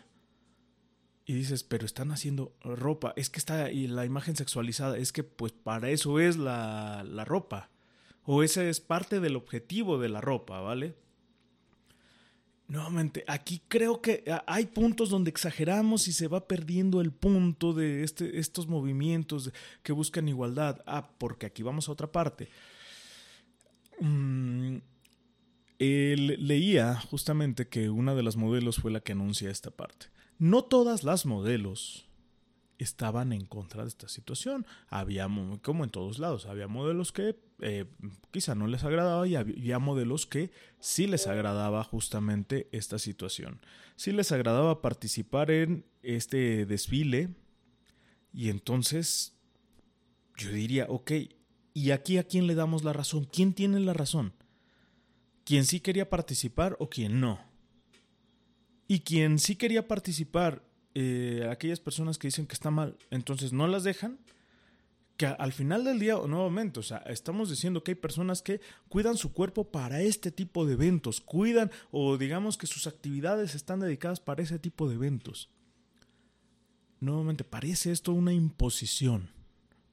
Y 1.24 1.34
dices, 1.34 1.62
pero 1.62 1.86
están 1.86 2.10
haciendo 2.10 2.56
ropa, 2.62 3.12
es 3.16 3.30
que 3.30 3.38
está 3.38 3.70
y 3.70 3.86
la 3.86 4.04
imagen 4.04 4.36
sexualizada, 4.36 4.98
es 4.98 5.12
que 5.12 5.22
pues 5.22 5.52
para 5.52 5.90
eso 5.90 6.18
es 6.18 6.36
la, 6.36 7.04
la 7.04 7.24
ropa 7.24 7.70
o 8.24 8.42
ese 8.42 8.68
es 8.68 8.80
parte 8.80 9.20
del 9.20 9.36
objetivo 9.36 9.98
de 9.98 10.08
la 10.08 10.20
ropa, 10.20 10.60
¿vale? 10.60 10.96
Nuevamente, 12.70 13.24
aquí 13.26 13.60
creo 13.66 14.00
que 14.00 14.22
hay 14.46 14.66
puntos 14.66 15.10
donde 15.10 15.28
exageramos 15.28 16.06
y 16.06 16.12
se 16.12 16.28
va 16.28 16.46
perdiendo 16.46 17.00
el 17.00 17.10
punto 17.10 17.72
de 17.72 18.04
este, 18.04 18.38
estos 18.38 18.68
movimientos 18.68 19.50
que 19.82 19.90
buscan 19.92 20.28
igualdad. 20.28 20.80
Ah, 20.86 21.10
porque 21.18 21.46
aquí 21.46 21.64
vamos 21.64 21.88
a 21.88 21.92
otra 21.92 22.12
parte. 22.12 22.48
Mm, 23.98 24.76
leía 25.80 26.94
justamente 27.10 27.66
que 27.66 27.90
una 27.90 28.14
de 28.14 28.22
las 28.22 28.36
modelos 28.36 28.76
fue 28.76 28.92
la 28.92 29.00
que 29.00 29.12
anuncia 29.12 29.50
esta 29.50 29.72
parte. 29.72 30.06
No 30.38 30.62
todas 30.62 31.02
las 31.02 31.26
modelos 31.26 32.08
estaban 32.78 33.32
en 33.32 33.46
contra 33.46 33.82
de 33.82 33.88
esta 33.88 34.06
situación. 34.06 34.64
Había, 34.90 35.28
como 35.62 35.82
en 35.82 35.90
todos 35.90 36.20
lados, 36.20 36.46
había 36.46 36.68
modelos 36.68 37.10
que 37.10 37.36
eh, 37.62 37.86
quizá 38.30 38.54
no 38.54 38.66
les 38.66 38.84
agradaba 38.84 39.26
y 39.26 39.36
había 39.36 39.78
modelos 39.78 40.26
que 40.26 40.50
sí 40.78 41.06
les 41.06 41.26
agradaba 41.26 41.84
justamente 41.84 42.68
esta 42.72 42.98
situación. 42.98 43.60
Sí 43.96 44.12
les 44.12 44.32
agradaba 44.32 44.82
participar 44.82 45.50
en 45.50 45.84
este 46.02 46.66
desfile 46.66 47.30
y 48.32 48.48
entonces 48.48 49.34
yo 50.36 50.50
diría, 50.50 50.86
ok, 50.88 51.12
¿y 51.74 51.90
aquí 51.90 52.18
a 52.18 52.24
quién 52.24 52.46
le 52.46 52.54
damos 52.54 52.84
la 52.84 52.92
razón? 52.92 53.24
¿Quién 53.24 53.52
tiene 53.52 53.80
la 53.80 53.92
razón? 53.92 54.32
¿Quién 55.44 55.64
sí 55.64 55.80
quería 55.80 56.08
participar 56.08 56.76
o 56.78 56.88
quién 56.88 57.20
no? 57.20 57.40
Y 58.86 59.00
quien 59.00 59.38
sí 59.38 59.56
quería 59.56 59.86
participar 59.86 60.64
eh, 60.94 61.46
aquellas 61.50 61.80
personas 61.80 62.18
que 62.18 62.28
dicen 62.28 62.46
que 62.46 62.54
está 62.54 62.70
mal, 62.70 62.96
entonces 63.10 63.52
no 63.52 63.68
las 63.68 63.84
dejan, 63.84 64.18
que 65.20 65.26
al 65.26 65.52
final 65.52 65.84
del 65.84 65.98
día, 65.98 66.14
nuevamente, 66.26 66.80
o 66.80 66.82
sea, 66.82 66.96
estamos 67.04 67.50
diciendo 67.50 67.84
que 67.84 67.90
hay 67.90 67.94
personas 67.94 68.40
que 68.40 68.62
cuidan 68.88 69.18
su 69.18 69.34
cuerpo 69.34 69.70
para 69.70 70.00
este 70.00 70.30
tipo 70.30 70.64
de 70.64 70.72
eventos, 70.72 71.20
cuidan 71.20 71.70
o 71.90 72.16
digamos 72.16 72.56
que 72.56 72.66
sus 72.66 72.86
actividades 72.86 73.54
están 73.54 73.80
dedicadas 73.80 74.18
para 74.18 74.42
ese 74.42 74.58
tipo 74.58 74.88
de 74.88 74.94
eventos. 74.94 75.50
Nuevamente, 77.00 77.44
parece 77.44 77.92
esto 77.92 78.14
una 78.14 78.32
imposición, 78.32 79.28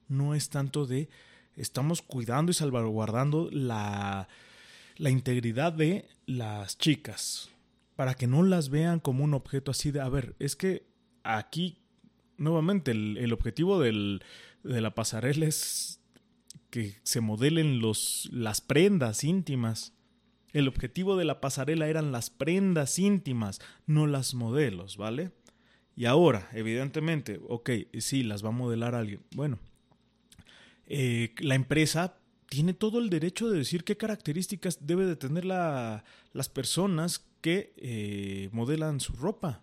no 0.08 0.34
es 0.34 0.48
tanto 0.48 0.86
de 0.86 1.10
estamos 1.56 2.00
cuidando 2.00 2.50
y 2.50 2.54
salvaguardando 2.54 3.50
la, 3.52 4.28
la 4.96 5.10
integridad 5.10 5.74
de 5.74 6.08
las 6.24 6.78
chicas, 6.78 7.50
para 7.96 8.14
que 8.14 8.26
no 8.26 8.42
las 8.44 8.70
vean 8.70 8.98
como 8.98 9.24
un 9.24 9.34
objeto 9.34 9.72
así 9.72 9.90
de, 9.90 10.00
a 10.00 10.08
ver, 10.08 10.36
es 10.38 10.56
que 10.56 10.86
aquí, 11.22 11.82
nuevamente, 12.38 12.92
el, 12.92 13.30
objetivo 13.34 13.78
de 14.62 14.80
la 14.80 14.94
pasarela 14.94 15.46
es 15.46 16.00
que 16.70 16.96
se 17.02 17.20
modelen 17.20 17.80
los, 17.80 18.28
las 18.32 18.60
prendas 18.60 19.24
íntimas. 19.24 19.94
El 20.52 20.68
objetivo 20.68 21.16
de 21.16 21.24
la 21.24 21.40
pasarela 21.40 21.88
eran 21.88 22.12
las 22.12 22.30
prendas 22.30 22.98
íntimas, 22.98 23.60
no 23.86 24.06
las 24.06 24.34
modelos, 24.34 24.96
¿vale? 24.96 25.32
Y 25.96 26.04
ahora, 26.04 26.48
evidentemente, 26.52 27.40
ok, 27.48 27.70
sí, 27.98 28.22
las 28.22 28.44
va 28.44 28.48
a 28.48 28.52
modelar 28.52 28.94
alguien. 28.94 29.20
Bueno, 29.34 29.58
eh, 30.86 31.34
la 31.38 31.54
empresa 31.54 32.18
tiene 32.48 32.72
todo 32.72 32.98
el 32.98 33.10
derecho 33.10 33.50
de 33.50 33.58
decir 33.58 33.84
qué 33.84 33.96
características 33.96 34.86
debe 34.86 35.06
de 35.06 35.16
tener 35.16 35.44
la, 35.44 36.04
las 36.32 36.48
personas 36.48 37.26
que 37.40 37.74
eh, 37.76 38.48
modelan 38.52 39.00
su 39.00 39.12
ropa. 39.14 39.62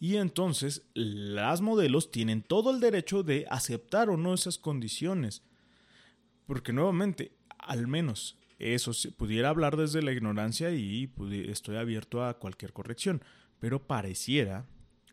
Y 0.00 0.16
entonces 0.16 0.86
las 0.94 1.60
modelos 1.60 2.10
tienen 2.10 2.42
todo 2.42 2.70
el 2.70 2.80
derecho 2.80 3.22
de 3.22 3.46
aceptar 3.50 4.10
o 4.10 4.16
no 4.16 4.34
esas 4.34 4.58
condiciones. 4.58 5.42
Porque 6.46 6.72
nuevamente, 6.72 7.32
al 7.58 7.88
menos 7.88 8.38
eso 8.58 8.92
se 8.92 9.10
pudiera 9.10 9.48
hablar 9.48 9.76
desde 9.76 10.02
la 10.02 10.12
ignorancia 10.12 10.70
y 10.70 11.10
estoy 11.48 11.76
abierto 11.76 12.24
a 12.24 12.38
cualquier 12.38 12.72
corrección. 12.72 13.22
Pero 13.58 13.86
pareciera 13.86 14.66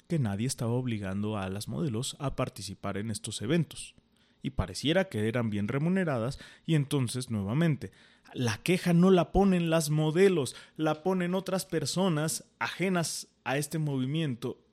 que 0.07 0.19
nadie 0.19 0.45
estaba 0.45 0.71
obligando 0.71 1.37
a 1.37 1.49
las 1.49 1.67
modelos 1.67 2.15
a 2.19 2.35
participar 2.35 2.97
en 2.97 3.09
estos 3.09 3.41
eventos. 3.41 3.95
Y 4.43 4.51
pareciera 4.51 5.09
que 5.09 5.27
eran 5.27 5.49
bien 5.49 5.67
remuneradas 5.67 6.37
y 6.67 6.75
entonces 6.75 7.31
nuevamente 7.31 7.91
la 8.33 8.57
queja 8.57 8.93
no 8.93 9.11
la 9.11 9.31
ponen 9.31 9.69
las 9.69 9.89
modelos, 9.89 10.55
la 10.77 11.03
ponen 11.03 11.35
otras 11.35 11.65
personas 11.65 12.43
ajenas 12.59 13.27
a 13.43 13.57
este 13.57 13.79
movimiento 13.79 14.64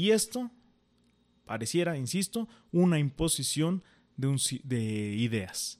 y 0.00 0.12
esto 0.12 0.50
pareciera, 1.44 1.98
insisto, 1.98 2.48
una 2.72 2.98
imposición 2.98 3.84
de, 4.16 4.60
de 4.64 4.80
ideas. 5.14 5.78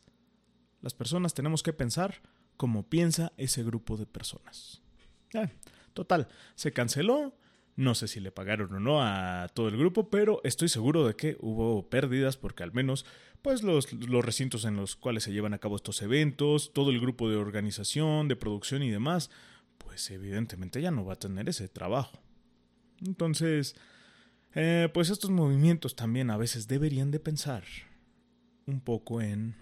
Las 0.82 0.92
personas 0.92 1.32
tenemos 1.32 1.62
que 1.62 1.72
pensar 1.72 2.20
como 2.58 2.82
piensa 2.82 3.32
ese 3.38 3.64
grupo 3.64 3.96
de 3.96 4.04
personas. 4.04 4.82
total, 5.94 6.28
se 6.54 6.70
canceló. 6.70 7.34
No 7.76 7.94
sé 7.94 8.08
si 8.08 8.20
le 8.20 8.30
pagaron 8.30 8.74
o 8.74 8.80
no 8.80 9.02
a 9.02 9.48
todo 9.54 9.68
el 9.68 9.78
grupo, 9.78 10.10
pero 10.10 10.42
estoy 10.44 10.68
seguro 10.68 11.06
de 11.06 11.14
que 11.14 11.38
hubo 11.40 11.88
pérdidas 11.88 12.36
porque 12.36 12.62
al 12.62 12.74
menos 12.74 13.06
pues 13.40 13.62
los, 13.62 13.90
los 13.94 14.22
recintos 14.22 14.66
en 14.66 14.76
los 14.76 14.96
cuales 14.96 15.24
se 15.24 15.32
llevan 15.32 15.54
a 15.54 15.58
cabo 15.58 15.76
estos 15.76 16.02
eventos, 16.02 16.74
todo 16.74 16.90
el 16.90 17.00
grupo 17.00 17.30
de 17.30 17.36
organización, 17.36 18.28
de 18.28 18.36
producción 18.36 18.82
y 18.82 18.90
demás, 18.90 19.30
pues 19.78 20.10
evidentemente 20.10 20.82
ya 20.82 20.90
no 20.90 21.06
va 21.06 21.14
a 21.14 21.18
tener 21.18 21.48
ese 21.48 21.68
trabajo. 21.68 22.20
Entonces, 23.06 23.76
eh, 24.54 24.88
pues 24.92 25.10
estos 25.10 25.30
movimientos 25.30 25.94
también 25.94 26.30
a 26.30 26.36
veces 26.36 26.68
deberían 26.68 27.10
de 27.10 27.20
pensar 27.20 27.64
un 28.66 28.80
poco 28.80 29.20
en 29.20 29.56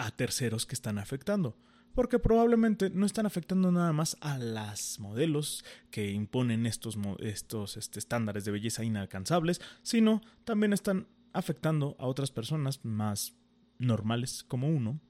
a 0.00 0.10
terceros 0.10 0.64
que 0.64 0.74
están 0.74 0.98
afectando. 0.98 1.56
Porque 1.94 2.18
probablemente 2.18 2.88
no 2.88 3.04
están 3.04 3.26
afectando 3.26 3.70
nada 3.72 3.92
más 3.92 4.16
a 4.20 4.38
las 4.38 4.98
modelos 5.00 5.64
que 5.90 6.10
imponen 6.12 6.64
estos, 6.66 6.96
estos 7.18 7.76
este, 7.76 7.98
estándares 7.98 8.44
de 8.44 8.52
belleza 8.52 8.84
inalcanzables, 8.84 9.60
sino 9.82 10.22
también 10.44 10.72
están 10.72 11.08
afectando 11.32 11.96
a 11.98 12.06
otras 12.06 12.30
personas 12.30 12.84
más 12.84 13.34
normales 13.78 14.44
como 14.44 14.68
uno 14.68 15.00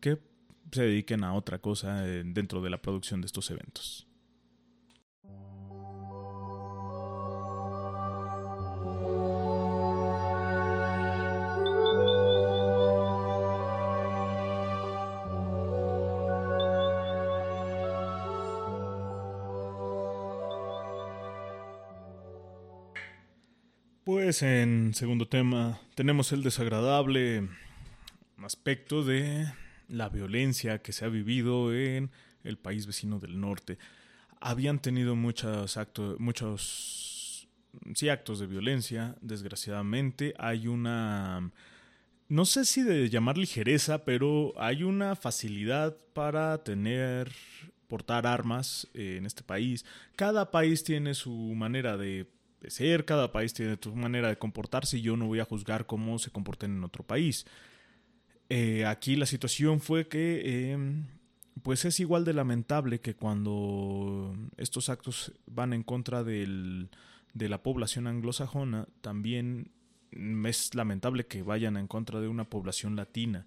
que 0.00 0.18
se 0.72 0.82
dediquen 0.82 1.24
a 1.24 1.34
otra 1.34 1.58
cosa 1.58 2.06
eh, 2.06 2.22
dentro 2.24 2.62
de 2.62 2.70
la 2.70 2.82
producción 2.82 3.20
de 3.20 3.26
estos 3.26 3.50
eventos. 3.50 4.07
Pues 24.08 24.42
en 24.42 24.94
segundo 24.94 25.28
tema 25.28 25.80
tenemos 25.94 26.32
el 26.32 26.42
desagradable 26.42 27.46
aspecto 28.42 29.04
de 29.04 29.52
la 29.86 30.08
violencia 30.08 30.80
que 30.80 30.92
se 30.92 31.04
ha 31.04 31.08
vivido 31.08 31.74
en 31.74 32.10
el 32.42 32.56
país 32.56 32.86
vecino 32.86 33.18
del 33.18 33.38
norte. 33.38 33.76
Habían 34.40 34.80
tenido 34.80 35.14
muchos 35.14 35.76
actos, 35.76 36.18
muchos 36.20 37.17
sí 37.94 38.08
actos 38.08 38.38
de 38.38 38.46
violencia, 38.46 39.16
desgraciadamente. 39.20 40.34
Hay 40.38 40.66
una, 40.66 41.50
no 42.28 42.44
sé 42.44 42.64
si 42.64 42.82
de 42.82 43.08
llamar 43.08 43.38
ligereza, 43.38 44.04
pero 44.04 44.52
hay 44.56 44.82
una 44.82 45.16
facilidad 45.16 45.96
para 46.12 46.62
tener, 46.64 47.32
portar 47.88 48.26
armas 48.26 48.88
en 48.94 49.26
este 49.26 49.42
país. 49.42 49.84
Cada 50.16 50.50
país 50.50 50.84
tiene 50.84 51.14
su 51.14 51.32
manera 51.32 51.96
de, 51.96 52.28
ser, 52.68 53.04
cada 53.04 53.32
país 53.32 53.54
tiene 53.54 53.78
su 53.80 53.94
manera 53.94 54.28
de 54.28 54.38
comportarse 54.38 54.98
y 54.98 55.02
yo 55.02 55.16
no 55.16 55.26
voy 55.26 55.40
a 55.40 55.44
juzgar 55.44 55.86
cómo 55.86 56.18
se 56.18 56.30
comporten 56.30 56.76
en 56.76 56.84
otro 56.84 57.04
país. 57.04 57.46
Eh, 58.50 58.86
aquí 58.86 59.16
la 59.16 59.26
situación 59.26 59.80
fue 59.80 60.08
que 60.08 60.72
em, 60.72 61.06
pues 61.62 61.84
es 61.84 62.00
igual 62.00 62.24
de 62.24 62.32
lamentable 62.32 63.00
que 63.00 63.14
cuando 63.14 64.34
estos 64.56 64.88
actos 64.88 65.32
van 65.46 65.72
en 65.72 65.82
contra 65.82 66.24
del, 66.24 66.88
de 67.34 67.48
la 67.48 67.62
población 67.62 68.06
anglosajona, 68.06 68.88
también 69.00 69.70
es 70.10 70.74
lamentable 70.74 71.26
que 71.26 71.42
vayan 71.42 71.76
en 71.76 71.86
contra 71.86 72.20
de 72.20 72.28
una 72.28 72.44
población 72.44 72.96
latina. 72.96 73.46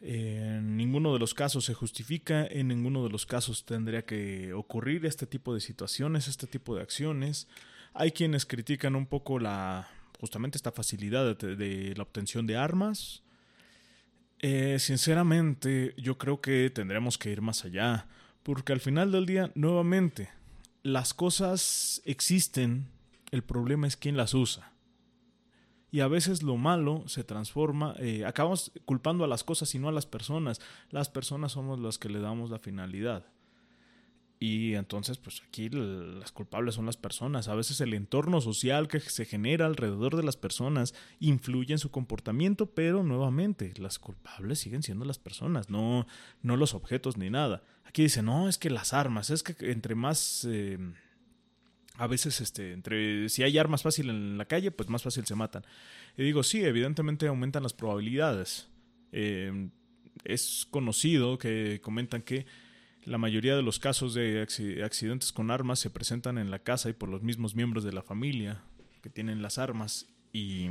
En 0.00 0.76
ninguno 0.76 1.12
de 1.12 1.20
los 1.20 1.34
casos 1.34 1.64
se 1.64 1.74
justifica, 1.74 2.44
en 2.44 2.68
ninguno 2.68 3.04
de 3.04 3.10
los 3.10 3.26
casos 3.26 3.64
tendría 3.64 4.04
que 4.04 4.52
ocurrir 4.52 5.06
este 5.06 5.26
tipo 5.26 5.54
de 5.54 5.60
situaciones, 5.60 6.26
este 6.26 6.46
tipo 6.46 6.74
de 6.74 6.82
acciones. 6.82 7.46
Hay 7.94 8.10
quienes 8.10 8.46
critican 8.46 8.96
un 8.96 9.06
poco 9.06 9.38
la 9.38 9.88
justamente 10.18 10.56
esta 10.56 10.72
facilidad 10.72 11.36
de 11.36 11.94
la 11.96 12.02
obtención 12.02 12.46
de 12.46 12.56
armas, 12.56 13.22
eh, 14.42 14.80
sinceramente, 14.80 15.94
yo 15.96 16.18
creo 16.18 16.40
que 16.40 16.68
tendremos 16.68 17.16
que 17.16 17.30
ir 17.30 17.40
más 17.40 17.64
allá, 17.64 18.08
porque 18.42 18.72
al 18.72 18.80
final 18.80 19.12
del 19.12 19.24
día, 19.24 19.52
nuevamente, 19.54 20.30
las 20.82 21.14
cosas 21.14 22.02
existen, 22.04 22.88
el 23.30 23.42
problema 23.42 23.86
es 23.86 23.96
quién 23.96 24.16
las 24.16 24.34
usa. 24.34 24.72
Y 25.90 26.00
a 26.00 26.08
veces 26.08 26.42
lo 26.42 26.56
malo 26.56 27.04
se 27.06 27.22
transforma, 27.22 27.94
eh, 27.98 28.24
acabamos 28.24 28.72
culpando 28.86 29.24
a 29.24 29.28
las 29.28 29.44
cosas 29.44 29.74
y 29.74 29.78
no 29.78 29.88
a 29.88 29.92
las 29.92 30.06
personas. 30.06 30.60
Las 30.90 31.10
personas 31.10 31.52
somos 31.52 31.78
las 31.78 31.98
que 31.98 32.08
le 32.08 32.20
damos 32.20 32.50
la 32.50 32.58
finalidad. 32.58 33.26
Y 34.42 34.74
entonces, 34.74 35.18
pues 35.18 35.40
aquí 35.46 35.68
las 35.68 36.32
culpables 36.32 36.74
son 36.74 36.84
las 36.84 36.96
personas. 36.96 37.46
A 37.46 37.54
veces 37.54 37.80
el 37.80 37.94
entorno 37.94 38.40
social 38.40 38.88
que 38.88 38.98
se 38.98 39.24
genera 39.24 39.66
alrededor 39.66 40.16
de 40.16 40.24
las 40.24 40.36
personas 40.36 40.94
influye 41.20 41.72
en 41.72 41.78
su 41.78 41.92
comportamiento, 41.92 42.66
pero 42.66 43.04
nuevamente, 43.04 43.72
las 43.76 44.00
culpables 44.00 44.58
siguen 44.58 44.82
siendo 44.82 45.04
las 45.04 45.20
personas, 45.20 45.70
no, 45.70 46.08
no 46.42 46.56
los 46.56 46.74
objetos 46.74 47.16
ni 47.16 47.30
nada. 47.30 47.62
Aquí 47.84 48.02
dice, 48.02 48.20
no, 48.24 48.48
es 48.48 48.58
que 48.58 48.68
las 48.68 48.92
armas, 48.92 49.30
es 49.30 49.44
que 49.44 49.70
entre 49.70 49.94
más... 49.94 50.44
Eh, 50.50 50.76
a 51.94 52.08
veces, 52.08 52.40
este, 52.40 52.72
entre 52.72 53.28
si 53.28 53.44
hay 53.44 53.58
armas 53.58 53.84
fácil 53.84 54.10
en 54.10 54.38
la 54.38 54.46
calle, 54.46 54.72
pues 54.72 54.88
más 54.88 55.04
fácil 55.04 55.24
se 55.24 55.36
matan. 55.36 55.64
Y 56.16 56.24
digo, 56.24 56.42
sí, 56.42 56.64
evidentemente 56.64 57.28
aumentan 57.28 57.62
las 57.62 57.74
probabilidades. 57.74 58.68
Eh, 59.12 59.68
es 60.24 60.66
conocido 60.68 61.38
que 61.38 61.80
comentan 61.80 62.22
que 62.22 62.44
la 63.04 63.18
mayoría 63.18 63.56
de 63.56 63.62
los 63.62 63.78
casos 63.78 64.14
de 64.14 64.42
accidentes 64.42 65.32
con 65.32 65.50
armas 65.50 65.80
se 65.80 65.90
presentan 65.90 66.38
en 66.38 66.50
la 66.50 66.60
casa 66.60 66.88
y 66.88 66.92
por 66.92 67.08
los 67.08 67.22
mismos 67.22 67.54
miembros 67.54 67.84
de 67.84 67.92
la 67.92 68.02
familia 68.02 68.62
que 69.02 69.10
tienen 69.10 69.42
las 69.42 69.58
armas. 69.58 70.06
Y 70.32 70.70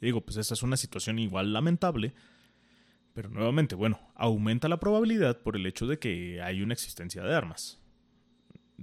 digo, 0.00 0.20
pues 0.20 0.36
esta 0.36 0.54
es 0.54 0.62
una 0.62 0.76
situación 0.76 1.18
igual 1.18 1.52
lamentable. 1.52 2.12
Pero 3.14 3.28
nuevamente, 3.28 3.76
bueno, 3.76 4.00
aumenta 4.16 4.68
la 4.68 4.80
probabilidad 4.80 5.40
por 5.40 5.54
el 5.54 5.66
hecho 5.66 5.86
de 5.86 6.00
que 6.00 6.42
hay 6.42 6.62
una 6.62 6.74
existencia 6.74 7.22
de 7.22 7.34
armas. 7.34 7.78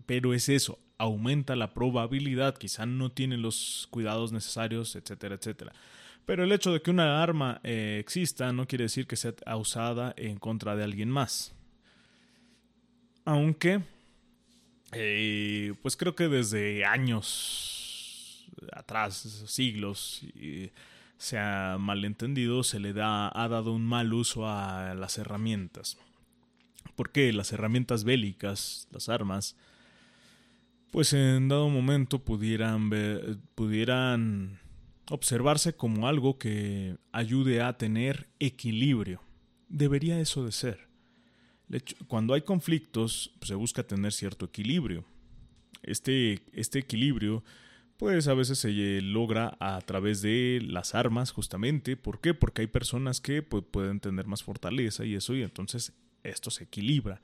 Pero 0.05 0.33
es 0.33 0.47
eso, 0.47 0.79
aumenta 0.97 1.57
la 1.57 1.73
probabilidad, 1.73 2.57
quizá 2.57 2.85
no 2.85 3.11
tienen 3.11 3.41
los 3.41 3.89
cuidados 3.91 4.31
necesarios, 4.31 4.95
etcétera, 4.95 5.35
etcétera. 5.35 5.73
Pero 6.25 6.45
el 6.45 6.51
hecho 6.53 6.71
de 6.71 6.81
que 6.81 6.91
una 6.91 7.21
arma 7.21 7.59
eh, 7.63 7.97
exista 7.99 8.53
no 8.53 8.67
quiere 8.67 8.83
decir 8.83 9.05
que 9.05 9.17
sea 9.17 9.33
usada 9.57 10.13
en 10.15 10.37
contra 10.37 10.77
de 10.77 10.85
alguien 10.85 11.09
más. 11.09 11.53
Aunque, 13.25 13.81
eh, 14.93 15.73
pues 15.81 15.95
creo 15.95 16.15
que 16.15 16.27
desde 16.27 16.85
años 16.85 18.47
atrás, 18.73 19.43
siglos, 19.47 20.21
se 21.17 21.37
ha 21.37 21.77
malentendido, 21.79 22.63
se 22.63 22.79
le 22.79 22.93
da, 22.93 23.31
ha 23.33 23.47
dado 23.47 23.73
un 23.73 23.85
mal 23.85 24.11
uso 24.13 24.47
a 24.47 24.95
las 24.95 25.17
herramientas. 25.17 25.97
Porque 26.95 27.31
las 27.31 27.51
herramientas 27.53 28.03
bélicas, 28.03 28.87
las 28.91 29.07
armas, 29.07 29.55
pues 30.91 31.13
en 31.13 31.47
dado 31.47 31.69
momento 31.69 32.19
pudieran, 32.19 32.89
ver, 32.89 33.37
pudieran 33.55 34.59
observarse 35.09 35.73
como 35.73 36.07
algo 36.07 36.37
que 36.37 36.97
ayude 37.11 37.61
a 37.61 37.77
tener 37.77 38.29
equilibrio. 38.39 39.21
Debería 39.69 40.19
eso 40.19 40.43
de 40.43 40.51
ser 40.51 40.90
cuando 42.07 42.33
hay 42.33 42.41
conflictos, 42.41 43.31
pues, 43.39 43.49
se 43.49 43.55
busca 43.55 43.83
tener 43.83 44.11
cierto 44.11 44.45
equilibrio. 44.45 45.05
Este, 45.83 46.41
este 46.53 46.79
equilibrio, 46.79 47.43
pues 47.97 48.27
a 48.27 48.33
veces 48.33 48.59
se 48.59 49.01
logra 49.01 49.57
a 49.59 49.79
través 49.81 50.21
de 50.21 50.59
las 50.63 50.95
armas, 50.95 51.31
justamente. 51.31 51.97
¿Por 51.97 52.19
qué? 52.19 52.33
Porque 52.33 52.61
hay 52.61 52.67
personas 52.67 53.21
que 53.21 53.41
pues, 53.41 53.63
pueden 53.69 53.99
tener 53.99 54.27
más 54.27 54.43
fortaleza 54.43 55.05
y 55.05 55.15
eso, 55.15 55.35
y 55.35 55.43
entonces 55.43 55.93
esto 56.23 56.51
se 56.51 56.65
equilibra. 56.65 57.21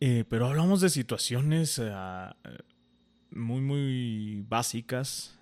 Eh, 0.00 0.24
pero 0.28 0.46
hablamos 0.46 0.80
de 0.80 0.90
situaciones 0.90 1.78
ah, 1.78 2.36
muy, 3.30 3.60
muy 3.60 4.44
básicas. 4.48 5.38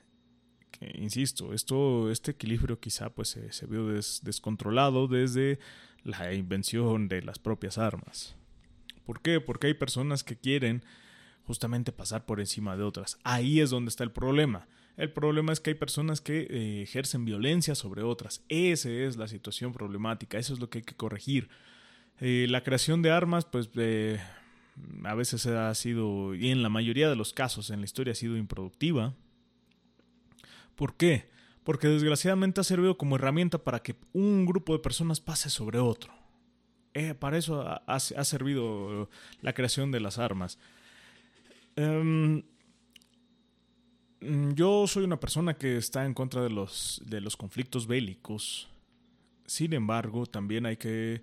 Insisto, 0.95 1.55
esto, 1.55 2.11
este 2.11 2.33
equilibrio 2.33 2.79
quizá 2.79 3.09
pues, 3.09 3.39
se 3.49 3.67
vio 3.67 3.87
descontrolado 3.89 5.09
desde 5.09 5.59
la 6.05 6.33
invención 6.33 7.09
de 7.09 7.23
las 7.23 7.39
propias 7.39 7.79
armas. 7.79 8.37
¿Por 9.05 9.21
qué? 9.21 9.41
Porque 9.41 9.67
hay 9.69 9.75
personas 9.75 10.23
que 10.23 10.37
quieren 10.37 10.85
justamente 11.45 11.93
pasar 11.93 12.25
por 12.25 12.41
encima 12.41 12.77
de 12.77 12.85
otras. 12.85 13.19
Ahí 13.25 13.61
es 13.61 13.71
donde 13.71 13.89
está 13.89 14.05
el 14.05 14.13
problema. 14.13 14.67
El 14.97 15.11
problema 15.11 15.53
es 15.53 15.61
que 15.61 15.71
hay 15.71 15.75
personas 15.75 16.21
que 16.21 16.47
eh, 16.49 16.83
ejercen 16.83 17.25
violencia 17.25 17.75
sobre 17.75 18.03
otras. 18.03 18.45
Esa 18.49 18.91
es 18.91 19.17
la 19.17 19.29
situación 19.29 19.73
problemática, 19.73 20.39
eso 20.39 20.55
es 20.55 20.61
lo 20.61 20.71
que 20.71 20.79
hay 20.79 20.85
que 20.85 20.95
corregir. 20.95 21.49
Eh, 22.21 22.47
la 22.49 22.63
creación 22.63 23.03
de 23.03 23.11
armas, 23.11 23.45
pues 23.45 23.69
eh, 23.75 24.21
a 25.03 25.15
veces 25.15 25.47
ha 25.47 25.75
sido, 25.75 26.35
y 26.35 26.51
en 26.51 26.63
la 26.63 26.69
mayoría 26.69 27.09
de 27.09 27.17
los 27.17 27.33
casos 27.33 27.71
en 27.71 27.81
la 27.81 27.87
historia 27.87 28.13
ha 28.13 28.17
sido 28.17 28.37
improductiva. 28.37 29.15
¿Por 30.77 30.97
qué? 30.97 31.29
Porque 31.65 31.89
desgraciadamente 31.89 32.61
ha 32.61 32.65
servido 32.65 32.97
como 32.97 33.17
herramienta 33.17 33.59
para 33.59 33.83
que 33.83 33.97
un 34.13 34.47
grupo 34.47 34.75
de 34.75 34.79
personas 34.79 35.21
pase 35.21 35.51
sobre 35.51 35.79
otro. 35.79 36.13
Eh, 36.93 37.15
para 37.15 37.39
eso 37.39 37.65
ha, 37.87 37.99
servido 37.99 39.09
la 39.41 39.53
creación 39.53 39.91
de 39.91 40.01
las 40.01 40.19
armas. 40.19 40.59
Em, 41.75 42.43
yo 44.55 44.87
soy 44.87 45.05
una 45.05 45.19
persona 45.19 45.55
que 45.55 45.77
está 45.77 46.07
en 46.07 46.15
contra 46.15 46.43
de 46.43 46.51
los, 46.51 47.03
de 47.05 47.21
los 47.21 47.37
conflictos 47.37 47.87
bélicos. 47.87 48.69
Sin 49.47 49.73
embargo, 49.73 50.27
también 50.27 50.67
hay 50.67 50.77
que 50.77 51.23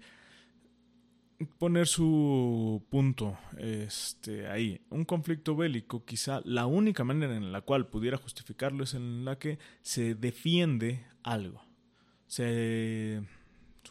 poner 1.45 1.87
su 1.87 2.83
punto 2.89 3.37
este, 3.57 4.47
ahí. 4.47 4.81
Un 4.89 5.05
conflicto 5.05 5.55
bélico, 5.55 6.05
quizá 6.05 6.41
la 6.45 6.65
única 6.65 7.03
manera 7.03 7.35
en 7.35 7.51
la 7.51 7.61
cual 7.61 7.87
pudiera 7.87 8.17
justificarlo 8.17 8.83
es 8.83 8.93
en 8.93 9.25
la 9.25 9.37
que 9.37 9.59
se 9.81 10.15
defiende 10.15 11.05
algo. 11.23 11.63
Se, 12.27 13.21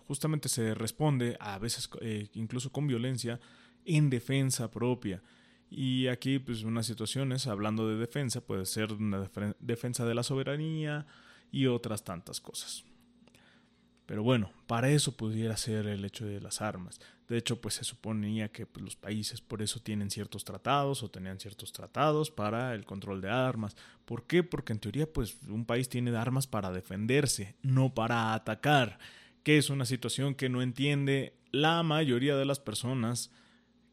justamente 0.06 0.48
se 0.48 0.74
responde, 0.74 1.36
a 1.40 1.58
veces 1.58 1.90
eh, 2.00 2.28
incluso 2.34 2.72
con 2.72 2.86
violencia, 2.86 3.40
en 3.84 4.10
defensa 4.10 4.70
propia. 4.70 5.22
Y 5.70 6.08
aquí, 6.08 6.38
pues, 6.38 6.64
unas 6.64 6.86
situaciones, 6.86 7.46
hablando 7.46 7.88
de 7.88 7.96
defensa, 7.96 8.40
puede 8.40 8.66
ser 8.66 8.92
una 8.92 9.30
defensa 9.60 10.04
de 10.04 10.14
la 10.14 10.22
soberanía 10.22 11.06
y 11.52 11.66
otras 11.66 12.02
tantas 12.02 12.40
cosas. 12.40 12.84
Pero 14.11 14.25
bueno, 14.25 14.51
para 14.66 14.90
eso 14.90 15.16
pudiera 15.16 15.57
ser 15.57 15.87
el 15.87 16.05
hecho 16.05 16.27
de 16.27 16.40
las 16.40 16.61
armas. 16.62 16.99
De 17.29 17.38
hecho, 17.38 17.61
pues 17.61 17.75
se 17.75 17.85
suponía 17.85 18.49
que 18.49 18.66
pues, 18.66 18.85
los 18.85 18.96
países 18.96 19.40
por 19.40 19.62
eso 19.62 19.79
tienen 19.79 20.11
ciertos 20.11 20.44
tratados 20.44 21.05
o 21.05 21.11
tenían 21.12 21.38
ciertos 21.38 21.73
tratados 21.73 22.33
para 22.33 22.75
el 22.75 22.85
control 22.85 23.20
de 23.20 23.31
armas. 23.31 23.77
¿Por 24.07 24.25
qué? 24.27 24.42
Porque 24.42 24.73
en 24.73 24.81
teoría, 24.81 25.07
pues 25.07 25.38
un 25.46 25.64
país 25.64 25.88
tiene 25.88 26.11
armas 26.16 26.49
para 26.49 26.73
defenderse, 26.73 27.55
no 27.62 27.94
para 27.94 28.35
atacar, 28.35 28.99
que 29.44 29.59
es 29.59 29.70
una 29.70 29.85
situación 29.85 30.35
que 30.35 30.49
no 30.49 30.61
entiende 30.61 31.37
la 31.53 31.85
mayoría 31.85 32.35
de 32.35 32.46
las 32.46 32.59
personas 32.59 33.31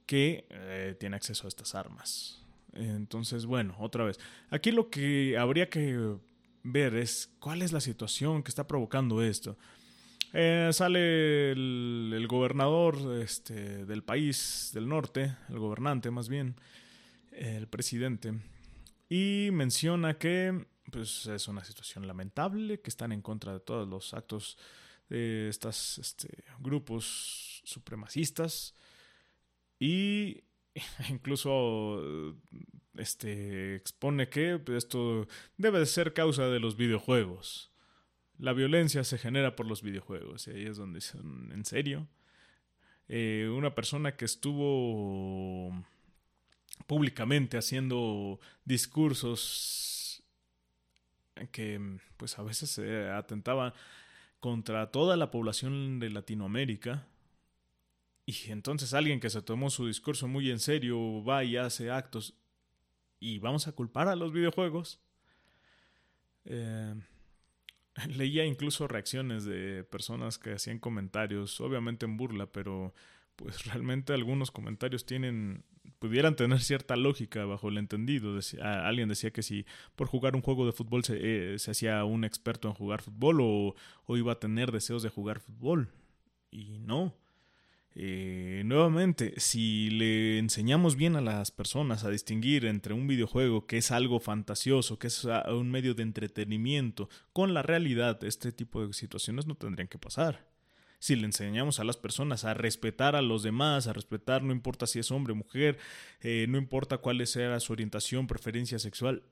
que 0.08 0.48
eh, 0.50 0.96
tienen 1.00 1.14
acceso 1.14 1.46
a 1.46 1.50
estas 1.50 1.76
armas. 1.76 2.44
Entonces, 2.74 3.46
bueno, 3.46 3.76
otra 3.78 4.04
vez, 4.04 4.20
aquí 4.50 4.72
lo 4.72 4.90
que 4.90 5.38
habría 5.38 5.70
que 5.70 6.16
ver 6.64 6.96
es 6.96 7.30
cuál 7.38 7.62
es 7.62 7.72
la 7.72 7.82
situación 7.82 8.42
que 8.42 8.50
está 8.50 8.66
provocando 8.66 9.22
esto. 9.22 9.60
Eh, 10.34 10.70
sale 10.74 11.52
el, 11.52 12.26
gobernador 12.28 13.22
este, 13.22 13.86
del 13.86 14.04
país 14.04 14.72
del 14.74 14.88
norte, 14.88 15.36
el 15.50 15.60
gobernante 15.60 16.12
más 16.12 16.28
bien, 16.28 16.56
el 17.32 17.68
presidente, 17.68 18.34
y 19.10 19.50
menciona 19.52 20.18
que 20.18 20.66
pues, 20.92 21.26
es 21.28 21.48
una 21.48 21.64
situación 21.64 22.08
lamentable, 22.08 22.82
que 22.82 22.90
están 22.90 23.12
en 23.12 23.22
contra 23.22 23.54
de 23.54 23.60
todos 23.60 23.88
los 23.88 24.14
actos 24.14 24.58
de 25.10 25.48
estos 25.48 25.98
este, 26.00 26.44
grupos 26.60 27.62
supremacistas 27.64 28.76
y 29.80 30.44
incluso 31.10 32.36
este, 32.96 33.76
expone 33.76 34.30
que 34.30 34.62
esto 34.76 35.28
debe 35.58 35.80
de 35.80 35.86
ser 35.86 36.14
causa 36.14 36.48
de 36.48 36.60
los 36.60 36.76
videojuegos. 36.76 37.72
La 38.40 38.54
violencia 38.54 39.04
se 39.04 39.18
genera 39.18 39.56
por 39.56 39.66
los 39.66 39.82
videojuegos 39.82 40.48
y 40.48 40.52
ahí 40.52 40.66
es 40.66 40.78
donde 40.78 40.98
dicen, 41.00 41.52
¿en 41.52 41.66
serio? 41.66 42.08
Eh, 43.08 43.50
una 43.52 43.74
persona 43.74 44.16
que 44.16 44.26
estuvo 44.26 45.72
públicamente 46.86 47.58
haciendo 47.58 48.40
discursos 48.66 50.24
que 51.52 52.00
pues 52.18 52.38
a 52.40 52.44
veces 52.44 52.70
se 52.70 53.10
atentaba 53.10 53.74
contra 54.40 54.92
toda 54.92 55.18
la 55.18 55.32
población 55.32 56.00
de 56.00 56.10
Latinoamérica 56.10 57.08
y 58.26 58.52
entonces 58.52 58.94
alguien 58.94 59.20
que 59.20 59.30
se 59.30 59.42
tomó 59.42 59.70
su 59.70 59.88
discurso 59.88 60.28
muy 60.28 60.52
en 60.52 60.60
serio 60.60 61.24
va 61.24 61.44
y 61.44 61.58
hace 61.58 61.92
actos 61.92 62.36
y 63.20 63.40
vamos 63.40 63.68
a 63.68 63.72
culpar 63.72 64.08
a 64.10 64.16
los 64.16 64.32
videojuegos. 64.32 65.00
Eh, 66.46 66.94
leía 68.16 68.46
incluso 68.46 68.88
reacciones 68.88 69.46
de 69.46 69.84
personas 69.84 70.38
que 70.38 70.54
hacían 70.54 70.80
comentarios, 70.80 71.60
obviamente 71.62 72.06
en 72.06 72.18
burla, 72.18 72.48
pero 72.48 72.94
pues 73.36 73.66
realmente 73.66 74.14
algunos 74.14 74.52
comentarios 74.52 75.06
tienen 75.06 75.64
pudieran 76.00 76.36
tener 76.36 76.60
cierta 76.62 76.96
lógica 76.96 77.46
bajo 77.46 77.70
el 77.70 77.78
entendido. 77.78 78.38
Alguien 78.62 79.10
decía 79.10 79.32
que 79.32 79.42
si 79.42 79.66
por 79.96 80.08
jugar 80.08 80.36
un 80.36 80.42
juego 80.42 80.66
de 80.66 80.72
fútbol 80.72 81.04
se, 81.04 81.18
eh, 81.56 81.60
se 81.60 81.72
hacía 81.72 82.04
un 82.04 82.24
experto 82.24 82.68
en 82.68 82.74
jugar 82.74 83.02
fútbol 83.02 83.42
o, 83.42 83.76
o, 84.06 84.18
iba 84.18 84.34
a 84.34 84.40
tener 84.40 84.72
deseos 84.72 85.02
de 85.02 85.10
jugar 85.10 85.40
fútbol. 85.40 85.90
Y 86.52 86.78
no. 86.80 87.16
Eh, 88.00 88.62
nuevamente, 88.64 89.34
si 89.38 89.90
le 89.90 90.38
enseñamos 90.38 90.96
bien 90.96 91.16
a 91.16 91.22
las 91.22 91.50
personas 91.50 92.04
a 92.04 92.12
distinguir 92.12 92.66
entre 92.66 92.94
un 92.94 93.08
videojuego 93.08 93.66
que 93.66 93.78
es 93.78 93.90
algo 93.90 94.20
fantasioso, 94.20 95.00
que 95.00 95.08
es 95.08 95.24
un 95.24 95.72
medio 95.72 95.96
de 95.96 96.04
entretenimiento, 96.04 97.10
con 97.34 97.56
la 97.56 97.64
realidad, 97.64 98.24
este 98.24 98.52
tipo 98.52 98.86
de 98.86 98.94
situaciones 98.94 99.48
no 99.48 99.56
tendrían 99.56 99.88
que 99.88 99.98
pasar. 99.98 100.46
Si 101.00 101.16
le 101.16 101.26
enseñamos 101.26 101.80
a 101.80 101.84
las 101.84 101.98
personas 101.98 102.46
a 102.46 102.54
respetar 102.54 103.16
a 103.16 103.24
los 103.24 103.42
demás, 103.42 103.88
a 103.88 103.94
respetar 103.94 104.44
no 104.44 104.54
importa 104.54 104.86
si 104.86 105.00
es 105.00 105.10
hombre 105.10 105.34
o 105.34 105.38
mujer, 105.38 105.80
eh, 106.22 106.46
no 106.50 106.60
importa 106.60 107.00
cuál 107.00 107.26
sea 107.26 107.60
su 107.60 107.74
orientación, 107.74 108.28
preferencia 108.28 108.78
sexual, 108.78 109.24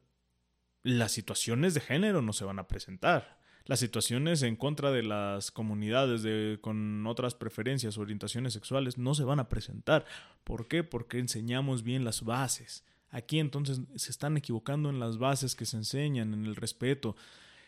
las 0.82 1.12
situaciones 1.12 1.75
de 1.75 1.82
género 1.82 2.23
no 2.23 2.34
se 2.34 2.45
van 2.45 2.58
a 2.58 2.67
presentar 2.67 3.44
las 3.65 3.80
situaciones 3.80 4.43
en 4.43 4.56
contra 4.56 4.91
de 4.91 5.04
las 5.04 5.51
comunidades 5.51 6.21
de, 6.21 6.60
con 6.62 7.06
otras 7.08 7.34
preferencias 7.34 7.97
o 7.97 8.01
orientaciones 8.01 8.54
sexuales 8.54 8.97
no 8.97 9.15
se 9.15 9.23
van 9.23 9.39
a 9.39 9.49
presentar. 9.49 10.06
¿Por 10.43 10.67
qué? 10.67 10.84
Porque 10.84 11.17
enseñamos 11.17 11.84
bien 11.84 12.04
las 12.04 12.23
bases. 12.23 12.84
Aquí 13.10 13.39
entonces 13.39 13.82
se 13.95 14.12
están 14.12 14.38
equivocando 14.38 14.89
en 14.89 14.99
las 14.99 15.17
bases 15.17 15.56
que 15.56 15.65
se 15.65 15.78
enseñan, 15.78 16.34
en 16.34 16.45
el 16.45 16.56
respeto, 16.56 17.15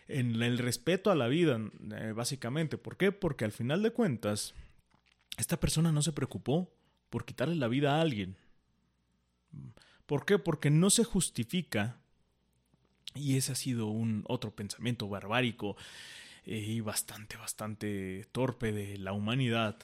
en 0.07 0.41
el 0.41 0.59
respeto 0.59 1.09
a 1.09 1.15
la 1.15 1.27
vida, 1.27 1.59
eh, 1.95 2.13
básicamente. 2.15 2.77
¿Por 2.77 2.95
qué? 2.97 3.11
Porque 3.11 3.45
al 3.45 3.51
final 3.51 3.81
de 3.81 3.91
cuentas, 3.91 4.53
esta 5.37 5.59
persona 5.59 5.91
no 5.91 6.01
se 6.01 6.11
preocupó 6.11 6.71
por 7.09 7.25
quitarle 7.25 7.55
la 7.55 7.67
vida 7.67 7.95
a 7.95 8.01
alguien. 8.01 8.35
¿Por 10.05 10.25
qué? 10.25 10.37
Porque 10.37 10.69
no 10.69 10.89
se 10.89 11.03
justifica 11.03 11.97
y 13.17 13.37
ese 13.37 13.51
ha 13.51 13.55
sido 13.55 13.87
un 13.87 14.23
otro 14.27 14.55
pensamiento 14.55 15.07
barbárico 15.07 15.75
eh, 16.45 16.57
y 16.57 16.81
bastante, 16.81 17.37
bastante 17.37 18.25
torpe 18.31 18.71
de 18.71 18.97
la 18.97 19.13
humanidad. 19.13 19.77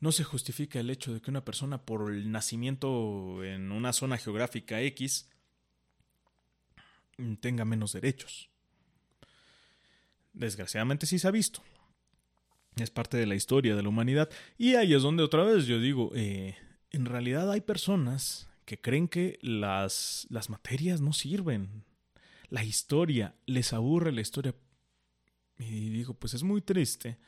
No 0.00 0.12
se 0.12 0.24
justifica 0.24 0.80
el 0.80 0.90
hecho 0.90 1.14
de 1.14 1.20
que 1.20 1.30
una 1.30 1.44
persona 1.44 1.82
por 1.82 2.12
el 2.12 2.30
nacimiento 2.30 3.44
en 3.44 3.72
una 3.72 3.92
zona 3.92 4.18
geográfica 4.18 4.80
X 4.82 5.28
tenga 7.40 7.64
menos 7.64 7.92
derechos. 7.92 8.50
Desgraciadamente 10.32 11.06
sí 11.06 11.18
se 11.18 11.28
ha 11.28 11.30
visto. 11.30 11.62
Es 12.76 12.90
parte 12.90 13.16
de 13.16 13.26
la 13.26 13.36
historia 13.36 13.76
de 13.76 13.82
la 13.82 13.88
humanidad. 13.88 14.28
Y 14.58 14.74
ahí 14.74 14.94
es 14.94 15.02
donde 15.02 15.22
otra 15.22 15.44
vez 15.44 15.66
yo 15.66 15.78
digo, 15.78 16.10
eh, 16.14 16.56
en 16.90 17.06
realidad 17.06 17.50
hay 17.50 17.60
personas 17.60 18.48
que 18.64 18.80
creen 18.80 19.08
que 19.08 19.38
las, 19.42 20.26
las 20.28 20.50
materias 20.50 21.00
no 21.00 21.12
sirven 21.12 21.84
la 22.54 22.62
historia, 22.62 23.34
les 23.46 23.72
aburre 23.72 24.12
la 24.12 24.20
historia. 24.20 24.54
Y 25.58 25.88
digo, 25.88 26.14
pues 26.14 26.34
es 26.34 26.44
muy 26.44 26.60
triste. 26.60 27.18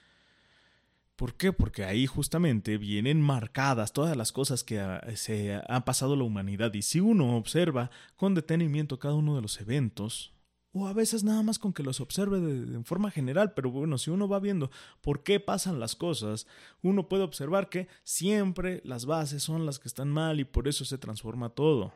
¿Por 1.16 1.34
qué? 1.34 1.52
Porque 1.52 1.84
ahí 1.84 2.06
justamente 2.06 2.78
vienen 2.78 3.20
marcadas 3.20 3.92
todas 3.92 4.16
las 4.16 4.30
cosas 4.30 4.62
que 4.62 4.78
ah, 4.78 5.02
se 5.16 5.60
han 5.66 5.84
pasado 5.84 6.14
la 6.14 6.22
humanidad 6.22 6.72
y 6.74 6.82
si 6.82 7.00
uno 7.00 7.36
observa 7.36 7.90
con 8.14 8.36
detenimiento 8.36 9.00
cada 9.00 9.14
uno 9.14 9.34
de 9.34 9.42
los 9.42 9.60
eventos, 9.60 10.32
o 10.72 10.86
a 10.86 10.92
veces 10.92 11.24
nada 11.24 11.42
más 11.42 11.58
con 11.58 11.72
que 11.72 11.82
los 11.82 12.00
observe 12.00 12.38
de, 12.38 12.84
forma 12.84 13.10
general, 13.10 13.52
pero 13.52 13.68
bueno, 13.72 13.98
si 13.98 14.10
uno 14.10 14.28
va 14.28 14.38
viendo 14.38 14.70
por 15.00 15.24
qué 15.24 15.40
pasan 15.40 15.80
las 15.80 15.96
cosas, 15.96 16.46
uno 16.82 17.08
puede 17.08 17.24
observar 17.24 17.68
que 17.68 17.88
siempre 18.04 18.80
las 18.84 19.06
bases 19.06 19.42
son 19.42 19.66
las 19.66 19.80
que 19.80 19.88
están 19.88 20.08
mal 20.08 20.38
y 20.38 20.44
por 20.44 20.68
eso 20.68 20.84
se 20.84 20.98
transforma 20.98 21.48
todo. 21.48 21.94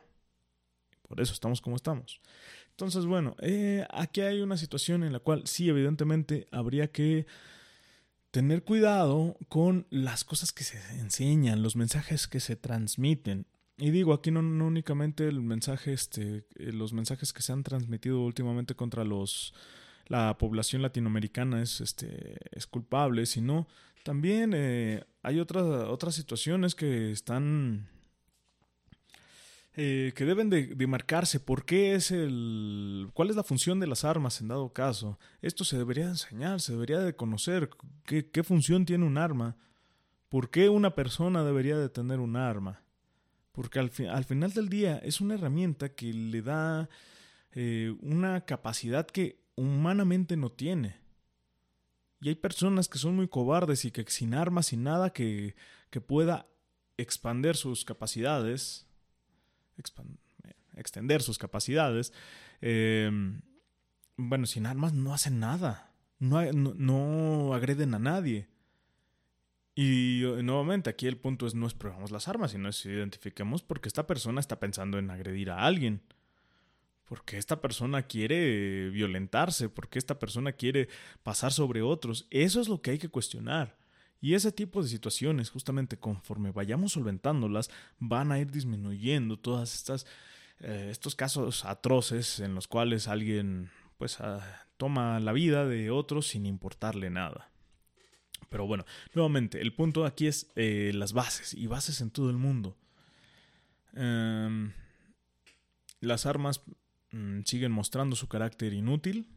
Por 1.07 1.21
eso 1.21 1.33
estamos 1.33 1.61
como 1.61 1.75
estamos. 1.75 2.21
Entonces, 2.81 3.05
bueno, 3.05 3.35
eh, 3.43 3.85
aquí 3.91 4.21
hay 4.21 4.41
una 4.41 4.57
situación 4.57 5.03
en 5.03 5.13
la 5.13 5.19
cual 5.19 5.43
sí, 5.45 5.69
evidentemente, 5.69 6.47
habría 6.49 6.91
que 6.91 7.27
tener 8.31 8.63
cuidado 8.63 9.37
con 9.49 9.85
las 9.91 10.23
cosas 10.23 10.51
que 10.51 10.63
se 10.63 10.79
enseñan, 10.97 11.61
los 11.61 11.75
mensajes 11.75 12.27
que 12.27 12.39
se 12.39 12.55
transmiten. 12.55 13.45
Y 13.77 13.91
digo, 13.91 14.13
aquí 14.13 14.31
no, 14.31 14.39
únicamente 14.39 15.27
el 15.27 15.41
mensaje, 15.41 15.93
este, 15.93 16.47
eh, 16.55 16.71
los 16.73 16.91
mensajes 16.91 17.33
que 17.33 17.43
se 17.43 17.53
han 17.53 17.61
transmitido 17.61 18.21
últimamente 18.21 18.73
contra 18.73 19.03
los 19.03 19.53
la 20.07 20.35
población 20.39 20.81
latinoamericana 20.81 21.61
es, 21.61 21.81
este, 21.81 22.37
es 22.49 22.65
culpable, 22.65 23.27
sino 23.27 23.67
también 24.01 24.53
eh, 24.55 25.03
hay 25.21 25.39
otras, 25.39 25.65
otras 25.87 26.15
situaciones 26.15 26.73
que 26.73 27.11
están 27.11 27.87
eh, 29.73 30.11
que 30.15 30.25
deben 30.25 30.49
de, 30.49 30.87
marcarse. 30.87 31.39
¿Por 31.39 31.65
qué 31.65 31.95
es 31.95 32.11
el. 32.11 33.09
cuál 33.13 33.29
es 33.29 33.35
la 33.35 33.43
función 33.43 33.79
de 33.79 33.87
las 33.87 34.03
armas 34.03 34.41
en 34.41 34.49
dado 34.49 34.73
caso? 34.73 35.17
Esto 35.41 35.63
se 35.63 35.77
debería 35.77 36.07
enseñar, 36.07 36.59
se 36.59 36.73
debería 36.73 36.99
de 36.99 37.15
conocer 37.15 37.69
qué, 38.05 38.43
función 38.43 38.85
tiene 38.85 39.05
un 39.05 39.17
arma. 39.17 39.55
¿Por 40.27 40.49
qué 40.49 40.69
una 40.69 40.95
persona 40.95 41.43
debería 41.43 41.77
de 41.77 41.89
tener 41.89 42.19
un 42.19 42.35
arma? 42.35 42.83
Porque 43.53 43.79
al, 43.79 43.91
al 44.09 44.25
final 44.25 44.53
del 44.53 44.69
día 44.69 44.97
es 44.97 45.21
una 45.21 45.35
herramienta 45.35 45.89
que 45.89 46.13
le 46.13 46.41
da 46.41 46.89
eh, 47.53 47.95
una 48.01 48.45
capacidad 48.45 49.07
que 49.07 49.41
humanamente 49.55 50.35
no 50.35 50.51
tiene. 50.51 50.97
Y 52.21 52.29
hay 52.29 52.35
personas 52.35 52.87
que 52.87 52.99
son 52.99 53.15
muy 53.15 53.27
cobardes 53.27 53.83
y 53.85 53.91
que 53.91 54.05
sin 54.07 54.33
armas, 54.33 54.67
sin 54.67 54.83
nada 54.83 55.11
que, 55.11 55.55
que 55.89 56.01
pueda 56.01 56.47
expander 56.97 57.55
sus 57.55 57.83
capacidades, 57.83 58.85
extender 60.75 61.21
sus 61.21 61.37
capacidades, 61.37 62.13
em, 62.61 63.41
bueno, 64.17 64.45
sin 64.45 64.65
armas 64.65 64.93
no 64.93 65.13
hacen 65.13 65.39
nada, 65.39 65.91
no, 66.19 66.41
no, 66.53 67.53
agreden 67.53 67.93
a 67.93 67.99
nadie. 67.99 68.47
Y 69.73 70.23
eh, 70.23 70.43
nuevamente 70.43 70.89
aquí 70.89 71.07
el 71.07 71.17
punto 71.17 71.47
es 71.47 71.55
no 71.55 71.65
es 71.65 71.75
las 72.11 72.27
armas, 72.27 72.51
sino 72.51 72.69
es 72.69 72.85
identifiquemos 72.85 73.63
porque 73.63 73.87
esta 73.87 74.05
persona 74.05 74.39
está 74.39 74.59
pensando 74.59 74.99
en 74.99 75.09
agredir 75.09 75.49
a 75.49 75.65
alguien. 75.65 76.01
Porque 77.05 77.37
esta 77.37 77.59
persona 77.59 78.03
quiere 78.03 78.89
violentarse, 78.89 79.67
porque 79.67 79.99
esta 79.99 80.19
persona 80.19 80.53
quiere 80.53 80.87
pasar 81.23 81.51
sobre 81.51 81.81
otros. 81.81 82.27
Eso 82.29 82.61
es 82.61 82.69
lo 82.69 82.81
que 82.81 82.91
hay 82.91 82.99
que 82.99 83.09
cuestionar. 83.09 83.80
Y 84.21 84.35
ese 84.35 84.51
tipo 84.51 84.83
de 84.83 84.87
situaciones, 84.87 85.49
justamente 85.49 85.97
conforme 85.97 86.51
vayamos 86.51 86.93
solventándolas, 86.93 87.71
van 87.97 88.31
a 88.31 88.39
ir 88.39 88.51
disminuyendo 88.51 89.37
todas 89.37 89.73
estas 89.73 90.05
eh, 90.59 90.89
estos 90.91 91.15
casos 91.15 91.65
atroces 91.65 92.39
en 92.39 92.53
los 92.53 92.67
cuales 92.67 93.07
alguien 93.07 93.71
pues 93.97 94.21
ah, 94.21 94.67
toma 94.77 95.19
la 95.19 95.31
vida 95.31 95.65
de 95.65 95.89
otro 95.89 96.21
sin 96.21 96.45
importarle 96.45 97.09
nada. 97.09 97.49
Pero 98.49 98.67
bueno, 98.67 98.85
nuevamente, 99.15 99.59
el 99.59 99.73
punto 99.73 100.05
aquí 100.05 100.27
es 100.27 100.51
eh, 100.55 100.91
las 100.93 101.13
bases 101.13 101.55
y 101.55 101.65
bases 101.65 102.01
en 102.01 102.11
todo 102.11 102.29
el 102.29 102.37
mundo. 102.37 102.77
Em, 103.93 104.71
las 105.99 106.25
armas 106.27 106.61
mm, 107.11 107.41
siguen 107.45 107.71
mostrando 107.71 108.15
su 108.15 108.27
carácter 108.27 108.73
inútil 108.73 109.29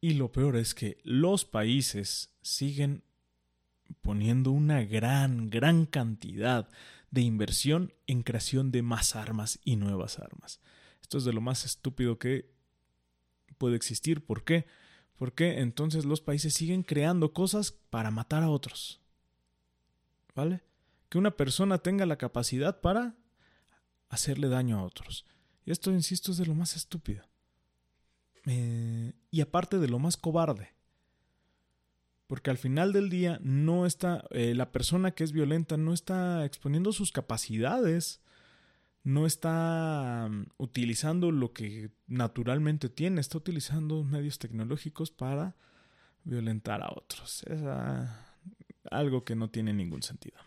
y 0.00 0.14
lo 0.14 0.30
peor 0.30 0.56
es 0.56 0.74
que 0.74 0.98
los 1.04 1.44
países 1.44 2.34
siguen 2.42 3.02
poniendo 4.00 4.50
una 4.50 4.82
gran, 4.84 5.50
gran 5.50 5.86
cantidad 5.86 6.68
de 7.10 7.20
inversión 7.20 7.92
en 8.06 8.22
creación 8.22 8.72
de 8.72 8.82
más 8.82 9.16
armas 9.16 9.60
y 9.64 9.76
nuevas 9.76 10.18
armas. 10.18 10.60
Esto 11.02 11.18
es 11.18 11.24
de 11.24 11.32
lo 11.32 11.40
más 11.40 11.64
estúpido 11.64 12.18
que 12.18 12.50
puede 13.58 13.76
existir. 13.76 14.24
¿Por 14.24 14.44
qué? 14.44 14.66
Porque 15.16 15.60
entonces 15.60 16.04
los 16.04 16.20
países 16.20 16.54
siguen 16.54 16.82
creando 16.82 17.32
cosas 17.32 17.72
para 17.90 18.10
matar 18.10 18.42
a 18.42 18.50
otros. 18.50 19.00
¿Vale? 20.34 20.62
Que 21.08 21.18
una 21.18 21.32
persona 21.32 21.78
tenga 21.78 22.06
la 22.06 22.16
capacidad 22.16 22.80
para 22.80 23.14
hacerle 24.08 24.48
daño 24.48 24.78
a 24.78 24.84
otros. 24.84 25.26
Y 25.64 25.70
esto, 25.70 25.90
insisto, 25.92 26.32
es 26.32 26.38
de 26.38 26.46
lo 26.46 26.54
más 26.54 26.76
estúpido. 26.76 27.24
Eh, 28.46 29.12
y 29.30 29.40
aparte 29.42 29.78
de 29.78 29.88
lo 29.88 29.98
más 29.98 30.16
cobarde. 30.16 30.74
Porque 32.32 32.48
al 32.48 32.56
final 32.56 32.94
del 32.94 33.10
día 33.10 33.38
no 33.42 33.84
está, 33.84 34.24
eh, 34.30 34.54
la 34.54 34.72
persona 34.72 35.10
que 35.10 35.22
es 35.22 35.32
violenta 35.32 35.76
no 35.76 35.92
está 35.92 36.46
exponiendo 36.46 36.90
sus 36.92 37.12
capacidades, 37.12 38.22
no 39.04 39.26
está 39.26 40.28
mm, 40.30 40.46
utilizando 40.56 41.30
lo 41.30 41.52
que 41.52 41.90
naturalmente 42.06 42.88
tiene, 42.88 43.20
está 43.20 43.36
utilizando 43.36 44.02
medios 44.02 44.38
tecnológicos 44.38 45.10
para 45.10 45.56
violentar 46.24 46.82
a 46.82 46.90
otros. 46.96 47.42
Es 47.48 47.60
ah, 47.64 48.24
algo 48.90 49.24
que 49.24 49.36
no 49.36 49.50
tiene 49.50 49.74
ningún 49.74 50.02
sentido. 50.02 50.38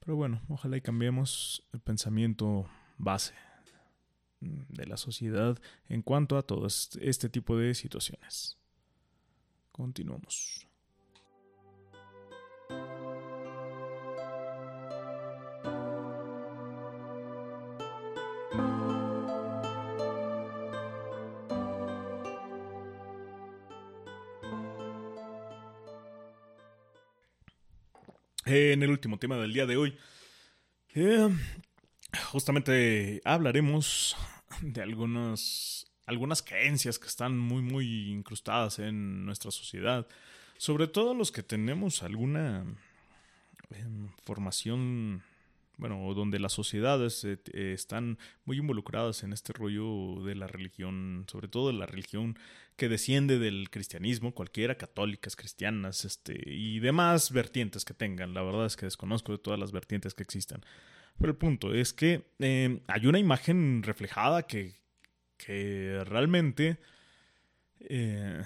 Pero 0.00 0.16
bueno, 0.16 0.42
ojalá 0.48 0.78
y 0.78 0.80
cambiemos 0.80 1.62
el 1.74 1.78
pensamiento 1.78 2.68
base 2.98 3.34
de 4.40 4.84
la 4.84 4.96
sociedad 4.96 5.60
en 5.88 6.02
cuanto 6.02 6.36
a 6.36 6.42
todo 6.42 6.66
este 6.66 7.28
tipo 7.28 7.56
de 7.56 7.72
situaciones. 7.76 8.58
Continuamos. 9.76 10.66
En 28.46 28.82
el 28.82 28.90
último 28.90 29.18
tema 29.18 29.36
del 29.36 29.52
día 29.52 29.66
de 29.66 29.76
hoy, 29.76 29.98
eh, 30.94 31.28
justamente 32.32 33.20
hablaremos 33.24 34.16
de 34.62 34.82
algunos, 34.82 35.85
algunas 36.06 36.42
creencias 36.42 36.98
que 36.98 37.08
están 37.08 37.36
muy, 37.36 37.62
muy 37.62 38.10
incrustadas 38.10 38.78
en 38.78 39.26
nuestra 39.26 39.50
sociedad. 39.50 40.06
Sobre 40.56 40.86
todo 40.86 41.14
los 41.14 41.32
que 41.32 41.42
tenemos 41.42 42.02
alguna 42.02 42.64
em, 43.70 44.08
formación, 44.22 45.22
bueno, 45.76 46.14
donde 46.14 46.38
las 46.38 46.52
sociedades 46.52 47.24
eh, 47.24 47.38
están 47.74 48.18
muy 48.44 48.58
involucradas 48.58 49.24
en 49.24 49.32
este 49.32 49.52
rollo 49.52 50.22
de 50.24 50.36
la 50.36 50.46
religión, 50.46 51.26
sobre 51.30 51.48
todo 51.48 51.66
de 51.66 51.74
la 51.74 51.86
religión 51.86 52.38
que 52.76 52.88
desciende 52.88 53.38
del 53.38 53.68
cristianismo, 53.70 54.32
cualquiera, 54.32 54.76
católicas, 54.76 55.34
cristianas, 55.34 56.04
este, 56.04 56.40
y 56.46 56.78
demás 56.78 57.32
vertientes 57.32 57.84
que 57.84 57.94
tengan. 57.94 58.32
La 58.32 58.42
verdad 58.42 58.66
es 58.66 58.76
que 58.76 58.86
desconozco 58.86 59.32
de 59.32 59.38
todas 59.38 59.58
las 59.58 59.72
vertientes 59.72 60.14
que 60.14 60.22
existan. 60.22 60.62
Pero 61.18 61.32
el 61.32 61.38
punto 61.38 61.74
es 61.74 61.92
que 61.92 62.30
em, 62.38 62.80
hay 62.86 63.06
una 63.06 63.18
imagen 63.18 63.82
reflejada 63.82 64.46
que, 64.46 64.74
que 65.36 66.02
realmente 66.04 66.78
eh, 67.80 68.42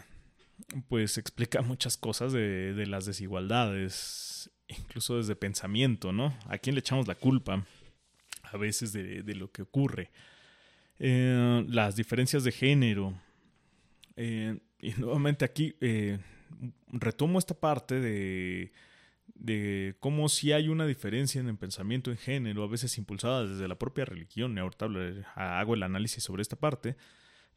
pues 0.88 1.18
explica 1.18 1.62
muchas 1.62 1.96
cosas 1.96 2.32
de, 2.32 2.74
de, 2.74 2.86
las 2.86 3.06
desigualdades, 3.06 4.50
incluso 4.68 5.16
desde 5.16 5.36
pensamiento, 5.36 6.12
¿no? 6.12 6.36
¿A 6.46 6.58
quién 6.58 6.74
le 6.74 6.80
echamos 6.80 7.08
la 7.08 7.14
culpa 7.14 7.64
a 8.42 8.56
veces 8.56 8.92
de, 8.92 9.22
de 9.22 9.34
lo 9.34 9.50
que 9.50 9.62
ocurre? 9.62 10.10
Eh, 10.98 11.64
las 11.68 11.96
diferencias 11.96 12.44
de 12.44 12.52
género. 12.52 13.14
Eh, 14.16 14.58
y 14.80 14.92
nuevamente 14.92 15.44
aquí 15.44 15.76
retomo 16.88 17.38
esta 17.38 17.54
parte 17.54 18.00
de 18.00 18.72
de 19.34 19.96
cómo 20.00 20.28
si 20.28 20.52
hay 20.52 20.68
una 20.68 20.86
diferencia 20.86 21.40
en 21.40 21.48
el 21.48 21.56
pensamiento 21.56 22.10
en 22.10 22.18
género, 22.18 22.62
a 22.62 22.68
veces 22.68 22.98
impulsada 22.98 23.46
desde 23.46 23.68
la 23.68 23.78
propia 23.78 24.04
religión, 24.04 24.58
ahorita 24.58 24.86
hago 25.34 25.74
el 25.74 25.82
análisis 25.82 26.22
sobre 26.24 26.42
esta 26.42 26.56
parte, 26.56 26.96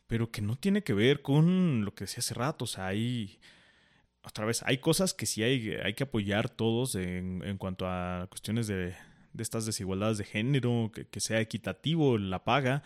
pero 0.08 0.32
que 0.32 0.42
no 0.42 0.56
tiene 0.56 0.84
que 0.84 0.94
ver 0.94 1.22
con 1.22 1.86
lo 1.86 1.94
que 1.94 2.06
decía 2.06 2.20
hace 2.20 2.34
rato, 2.34 2.66
o 2.66 2.68
sea, 2.68 2.88
hay, 2.88 3.40
otra 4.24 4.46
vez, 4.46 4.64
hay 4.64 4.78
cosas 4.78 5.14
que 5.14 5.26
sí 5.26 5.44
hay, 5.44 5.72
hay 5.84 5.94
que 5.94 6.04
apoyar 6.04 6.50
todos 6.50 6.96
en, 6.96 7.42
en 7.44 7.58
cuanto 7.58 7.88
a 7.88 8.28
cuestiones 8.30 8.68
de, 8.68 8.96
de, 9.34 9.44
estas 9.44 9.66
desigualdades 9.66 10.18
de 10.18 10.26
género, 10.26 10.92
que, 10.94 11.08
que 11.08 11.20
sea 11.20 11.40
equitativo 11.40 12.18
la 12.18 12.44
paga, 12.44 12.84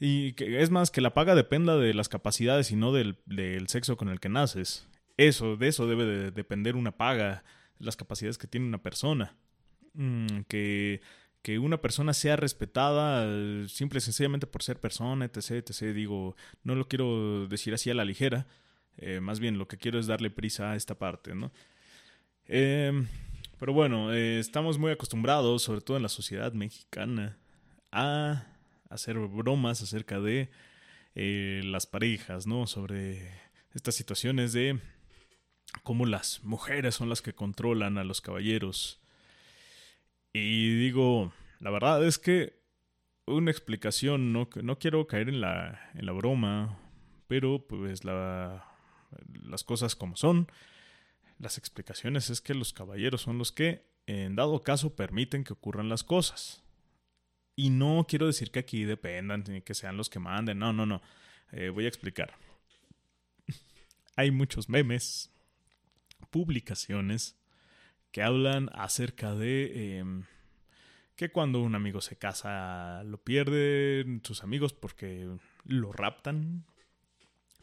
y 0.00 0.32
que 0.32 0.60
es 0.60 0.70
más, 0.70 0.90
que 0.90 1.00
la 1.00 1.14
paga 1.14 1.34
dependa 1.34 1.76
de 1.76 1.94
las 1.94 2.08
capacidades 2.08 2.70
y 2.70 2.76
no 2.76 2.92
del, 2.92 3.16
del 3.26 3.68
sexo 3.68 3.96
con 3.96 4.08
el 4.08 4.20
que 4.20 4.28
naces. 4.28 4.88
Eso, 5.16 5.56
de 5.56 5.68
eso 5.68 5.86
debe 5.86 6.04
de 6.04 6.30
depender 6.32 6.74
una 6.74 6.96
paga 6.96 7.44
las 7.78 7.96
capacidades 7.96 8.38
que 8.38 8.46
tiene 8.46 8.66
una 8.66 8.82
persona. 8.82 9.36
Mm, 9.94 10.42
que, 10.48 11.00
que 11.42 11.58
una 11.58 11.80
persona 11.80 12.14
sea 12.14 12.36
respetada 12.36 13.26
simple 13.68 13.98
y 13.98 14.00
sencillamente 14.00 14.46
por 14.46 14.62
ser 14.62 14.80
persona, 14.80 15.24
etc, 15.24 15.50
etc. 15.50 15.94
Digo, 15.94 16.36
no 16.62 16.74
lo 16.74 16.88
quiero 16.88 17.46
decir 17.48 17.74
así 17.74 17.90
a 17.90 17.94
la 17.94 18.04
ligera. 18.04 18.46
Eh, 18.96 19.20
más 19.20 19.40
bien 19.40 19.58
lo 19.58 19.68
que 19.68 19.76
quiero 19.76 19.98
es 19.98 20.06
darle 20.06 20.30
prisa 20.30 20.72
a 20.72 20.76
esta 20.76 20.96
parte, 20.96 21.34
¿no? 21.34 21.52
Em, 22.46 23.06
pero 23.58 23.72
bueno, 23.72 24.12
eh, 24.12 24.38
estamos 24.38 24.78
muy 24.78 24.92
acostumbrados, 24.92 25.62
sobre 25.62 25.80
todo 25.80 25.96
en 25.96 26.02
la 26.02 26.08
sociedad 26.08 26.52
mexicana, 26.52 27.38
a 27.90 28.46
hacer 28.90 29.18
bromas 29.18 29.82
acerca 29.82 30.20
de 30.20 30.50
eh, 31.14 31.62
las 31.64 31.86
parejas, 31.86 32.46
¿no? 32.46 32.66
Sobre 32.66 33.30
estas 33.74 33.94
situaciones 33.94 34.52
de 34.52 34.80
cómo 35.82 36.06
las 36.06 36.42
mujeres 36.44 36.94
son 36.94 37.08
las 37.08 37.22
que 37.22 37.34
controlan 37.34 37.98
a 37.98 38.04
los 38.04 38.20
caballeros. 38.20 39.00
Y 40.32 40.74
digo, 40.76 41.32
la 41.60 41.70
verdad 41.70 42.04
es 42.04 42.18
que 42.18 42.64
una 43.26 43.50
explicación, 43.50 44.32
no, 44.32 44.48
no 44.62 44.78
quiero 44.78 45.06
caer 45.06 45.28
en 45.28 45.40
la, 45.40 45.90
en 45.94 46.06
la 46.06 46.12
broma, 46.12 46.78
pero 47.26 47.66
pues 47.66 48.04
la, 48.04 48.66
las 49.44 49.64
cosas 49.64 49.96
como 49.96 50.16
son, 50.16 50.48
las 51.38 51.58
explicaciones 51.58 52.30
es 52.30 52.40
que 52.40 52.54
los 52.54 52.72
caballeros 52.72 53.22
son 53.22 53.38
los 53.38 53.52
que, 53.52 53.86
en 54.06 54.36
dado 54.36 54.62
caso, 54.62 54.94
permiten 54.94 55.44
que 55.44 55.52
ocurran 55.52 55.88
las 55.88 56.04
cosas. 56.04 56.62
Y 57.56 57.70
no 57.70 58.06
quiero 58.08 58.26
decir 58.26 58.50
que 58.50 58.58
aquí 58.58 58.84
dependan 58.84 59.44
ni 59.48 59.60
que 59.60 59.74
sean 59.74 59.96
los 59.96 60.10
que 60.10 60.18
manden, 60.18 60.58
no, 60.58 60.72
no, 60.72 60.86
no. 60.86 61.00
Eh, 61.52 61.68
voy 61.68 61.84
a 61.84 61.88
explicar. 61.88 62.34
Hay 64.16 64.30
muchos 64.30 64.68
memes, 64.68 65.30
publicaciones 66.34 67.38
que 68.10 68.20
hablan 68.20 68.68
acerca 68.72 69.36
de 69.36 69.98
em, 69.98 70.24
que 71.14 71.30
cuando 71.30 71.60
un 71.60 71.76
amigo 71.76 72.00
se 72.00 72.16
casa 72.16 73.04
lo 73.04 73.18
pierden 73.18 74.20
sus 74.24 74.42
amigos 74.42 74.72
porque 74.72 75.28
lo 75.64 75.92
raptan, 75.92 76.64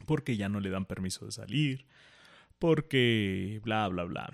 porque 0.06 0.38
ya 0.38 0.48
no 0.48 0.62
le 0.62 0.70
dan 0.70 0.86
permiso 0.86 1.26
de 1.26 1.34
salir, 1.34 1.86
porque 2.60 3.60
bla, 3.62 3.90
bla, 3.90 4.06
bla. 4.06 4.34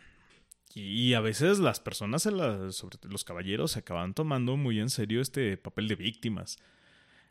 Y 0.76 1.15
a 1.15 1.19
veces 1.19 1.58
las 1.58 1.80
personas, 1.80 2.21
sobre 2.21 3.00
los 3.10 3.23
caballeros, 3.23 3.71
se 3.71 3.80
acaban 3.80 4.13
tomando 4.13 4.56
muy 4.56 4.80
en 4.80 4.91
serio 4.91 5.19
este 5.19 5.58
papel 5.58 5.88
de 5.88 5.95
víctimas. 5.95 6.60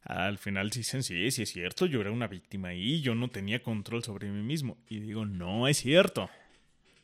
Al 0.02 0.38
final 0.38 0.70
dicen, 0.70 1.04
sí, 1.04 1.30
sí 1.30 1.42
es 1.42 1.52
cierto, 1.52 1.86
yo 1.86 2.00
era 2.00 2.10
una 2.10 2.26
víctima 2.26 2.74
y 2.74 3.00
yo 3.00 3.14
no 3.14 3.28
tenía 3.28 3.62
control 3.62 4.02
sobre 4.02 4.28
mí 4.28 4.42
mismo. 4.42 4.76
Y 4.88 4.98
digo, 4.98 5.24
no 5.24 5.68
es 5.68 5.76
cierto. 5.76 6.28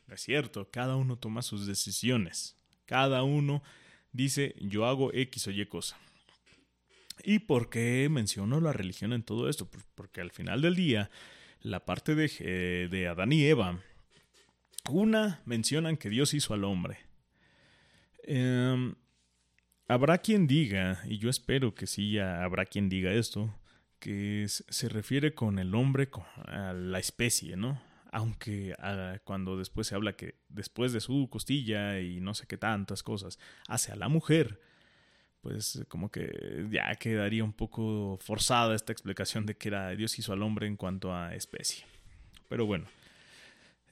Es 0.09 0.21
cierto, 0.21 0.69
cada 0.69 0.95
uno 0.95 1.17
toma 1.17 1.41
sus 1.41 1.65
decisiones. 1.65 2.55
Cada 2.85 3.23
uno 3.23 3.63
dice 4.11 4.55
yo 4.59 4.85
hago 4.85 5.13
X 5.13 5.47
o 5.47 5.51
Y 5.51 5.65
cosa. 5.65 5.97
¿Y 7.23 7.39
por 7.39 7.69
qué 7.69 8.07
menciono 8.09 8.59
la 8.59 8.73
religión 8.73 9.13
en 9.13 9.23
todo 9.23 9.49
esto? 9.49 9.69
Pues 9.69 9.85
porque 9.95 10.21
al 10.21 10.31
final 10.31 10.61
del 10.61 10.75
día, 10.75 11.09
la 11.61 11.85
parte 11.85 12.15
de, 12.15 12.31
eh, 12.39 12.87
de 12.89 13.07
Adán 13.07 13.31
y 13.31 13.45
Eva, 13.45 13.79
una 14.89 15.41
mencionan 15.45 15.97
que 15.97 16.09
Dios 16.09 16.33
hizo 16.33 16.53
al 16.53 16.63
hombre. 16.63 16.97
Em, 18.23 18.95
habrá 19.87 20.17
quien 20.17 20.47
diga, 20.47 21.01
y 21.05 21.17
yo 21.17 21.29
espero 21.29 21.75
que 21.75 21.87
sí 21.87 22.19
habrá 22.19 22.65
quien 22.65 22.89
diga 22.89 23.13
esto, 23.13 23.53
que 23.99 24.45
se 24.47 24.89
refiere 24.89 25.33
con 25.33 25.59
el 25.59 25.73
hombre 25.75 26.09
a 26.45 26.73
la 26.73 26.99
especie, 26.99 27.55
¿no? 27.55 27.81
Aunque 28.13 28.75
ah, 28.79 29.17
cuando 29.25 29.57
después 29.57 29.87
se 29.87 29.95
habla 29.95 30.15
que 30.15 30.35
después 30.47 30.93
de 30.93 31.01
su 31.01 31.27
costilla 31.29 31.99
y 31.99 32.21
no 32.21 32.33
sé 32.33 32.47
qué 32.47 32.57
tantas 32.57 33.03
cosas 33.03 33.39
hace 33.67 33.91
a 33.91 33.95
la 33.95 34.07
mujer, 34.07 34.61
pues 35.41 35.83
como 35.89 36.09
que 36.09 36.67
ya 36.71 36.95
quedaría 36.95 37.43
un 37.43 37.53
poco 37.53 38.17
forzada 38.21 38.75
esta 38.75 38.93
explicación 38.93 39.45
de 39.45 39.57
que 39.57 39.69
Dios 39.97 40.17
hizo 40.17 40.31
al 40.31 40.41
hombre 40.43 40.67
en 40.67 40.77
cuanto 40.77 41.13
a 41.13 41.35
especie. 41.35 41.85
Pero 42.47 42.65
bueno, 42.65 42.85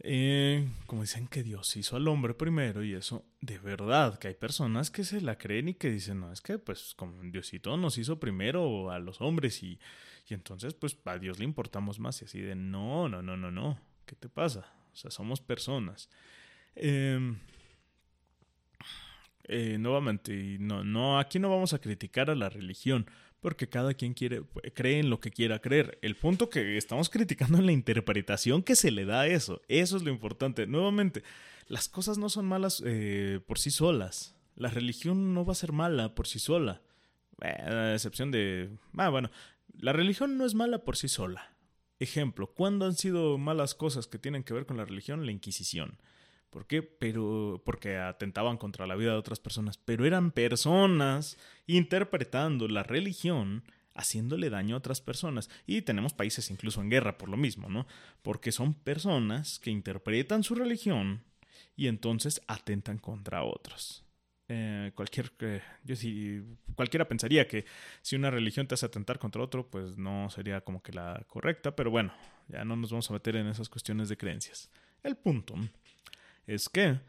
Eh, 0.03 0.67
como 0.87 1.03
dicen 1.03 1.27
que 1.27 1.43
Dios 1.43 1.75
hizo 1.77 1.95
al 1.95 2.07
hombre 2.07 2.33
primero 2.33 2.83
y 2.83 2.93
eso, 2.95 3.23
de 3.39 3.59
verdad, 3.59 4.17
que 4.17 4.29
hay 4.29 4.33
personas 4.33 4.89
que 4.89 5.03
se 5.03 5.21
la 5.21 5.37
creen 5.37 5.69
y 5.69 5.73
que 5.75 5.91
dicen, 5.91 6.19
no, 6.21 6.31
es 6.31 6.41
que 6.41 6.57
pues 6.57 6.95
como 6.95 7.21
Diosito 7.21 7.77
nos 7.77 7.99
hizo 7.99 8.19
primero 8.19 8.89
a 8.89 8.97
los 8.97 9.21
hombres 9.21 9.61
y, 9.61 9.79
y 10.27 10.33
entonces 10.33 10.73
pues 10.73 10.97
a 11.05 11.19
Dios 11.19 11.37
le 11.37 11.45
importamos 11.45 11.99
más 11.99 12.19
y 12.21 12.25
así 12.25 12.41
de, 12.41 12.55
no, 12.55 13.09
no, 13.09 13.21
no, 13.21 13.37
no, 13.37 13.51
no, 13.51 13.77
¿qué 14.11 14.15
te 14.17 14.27
pasa? 14.27 14.69
O 14.91 14.95
sea, 14.95 15.09
somos 15.09 15.39
personas. 15.39 16.09
Eh, 16.75 17.33
eh, 19.45 19.77
nuevamente, 19.79 20.57
no, 20.59 20.83
no, 20.83 21.17
aquí 21.17 21.39
no 21.39 21.49
vamos 21.49 21.71
a 21.71 21.79
criticar 21.79 22.29
a 22.29 22.35
la 22.35 22.49
religión, 22.49 23.05
porque 23.39 23.69
cada 23.69 23.93
quien 23.93 24.13
quiere, 24.13 24.41
cree 24.73 24.99
en 24.99 25.09
lo 25.09 25.21
que 25.21 25.31
quiera 25.31 25.59
creer. 25.59 25.97
El 26.01 26.17
punto 26.17 26.49
que 26.49 26.75
estamos 26.75 27.09
criticando 27.09 27.57
es 27.57 27.63
la 27.63 27.71
interpretación 27.71 28.63
que 28.63 28.75
se 28.75 28.91
le 28.91 29.05
da 29.05 29.21
a 29.21 29.27
eso. 29.27 29.61
Eso 29.69 29.95
es 29.95 30.03
lo 30.03 30.11
importante. 30.11 30.67
Nuevamente, 30.67 31.23
las 31.67 31.87
cosas 31.87 32.17
no 32.17 32.27
son 32.27 32.45
malas 32.47 32.83
eh, 32.85 33.39
por 33.47 33.59
sí 33.59 33.71
solas. 33.71 34.35
La 34.57 34.67
religión 34.67 35.33
no 35.33 35.45
va 35.45 35.53
a 35.53 35.55
ser 35.55 35.71
mala 35.71 36.13
por 36.15 36.27
sí 36.27 36.37
sola. 36.37 36.81
Eh, 37.41 37.47
a 37.47 37.93
excepción 37.93 38.29
de... 38.29 38.71
Ah, 38.97 39.07
bueno, 39.07 39.31
la 39.79 39.93
religión 39.93 40.37
no 40.37 40.45
es 40.45 40.53
mala 40.53 40.79
por 40.83 40.97
sí 40.97 41.07
sola. 41.07 41.50
Ejemplo, 42.01 42.47
¿cuándo 42.47 42.87
han 42.87 42.95
sido 42.95 43.37
malas 43.37 43.75
cosas 43.75 44.07
que 44.07 44.17
tienen 44.17 44.43
que 44.43 44.55
ver 44.55 44.65
con 44.65 44.75
la 44.75 44.85
religión? 44.85 45.23
La 45.23 45.31
Inquisición. 45.31 45.99
¿Por 46.49 46.65
qué? 46.65 46.81
Pero 46.81 47.61
porque 47.63 47.95
atentaban 47.95 48.57
contra 48.57 48.87
la 48.87 48.95
vida 48.95 49.11
de 49.11 49.19
otras 49.19 49.39
personas, 49.39 49.77
pero 49.77 50.03
eran 50.07 50.31
personas 50.31 51.37
interpretando 51.67 52.67
la 52.67 52.81
religión 52.81 53.63
haciéndole 53.93 54.49
daño 54.49 54.73
a 54.73 54.79
otras 54.79 54.99
personas. 54.99 55.51
Y 55.67 55.83
tenemos 55.83 56.13
países 56.13 56.49
incluso 56.49 56.81
en 56.81 56.89
guerra 56.89 57.19
por 57.19 57.29
lo 57.29 57.37
mismo, 57.37 57.69
¿no? 57.69 57.85
Porque 58.23 58.51
son 58.51 58.73
personas 58.73 59.59
que 59.59 59.69
interpretan 59.69 60.41
su 60.41 60.55
religión 60.55 61.23
y 61.75 61.85
entonces 61.85 62.41
atentan 62.47 62.97
contra 62.97 63.43
otros. 63.43 64.03
Eh, 64.53 64.91
cualquier, 64.95 65.31
eh, 65.39 65.61
yo 65.85 65.95
sí, 65.95 66.43
cualquiera 66.75 67.07
pensaría 67.07 67.47
que 67.47 67.63
si 68.01 68.17
una 68.17 68.29
religión 68.29 68.67
te 68.67 68.73
hace 68.73 68.85
atentar 68.85 69.17
contra 69.17 69.41
otro, 69.41 69.69
pues 69.69 69.97
no 69.97 70.29
sería 70.29 70.59
como 70.59 70.83
que 70.83 70.91
la 70.91 71.23
correcta, 71.29 71.73
pero 71.73 71.89
bueno, 71.89 72.13
ya 72.49 72.65
no 72.65 72.75
nos 72.75 72.91
vamos 72.91 73.09
a 73.09 73.13
meter 73.13 73.37
en 73.37 73.47
esas 73.47 73.69
cuestiones 73.69 74.09
de 74.09 74.17
creencias. 74.17 74.69
El 75.03 75.15
punto 75.15 75.55
es 76.45 76.67
que 76.67 76.99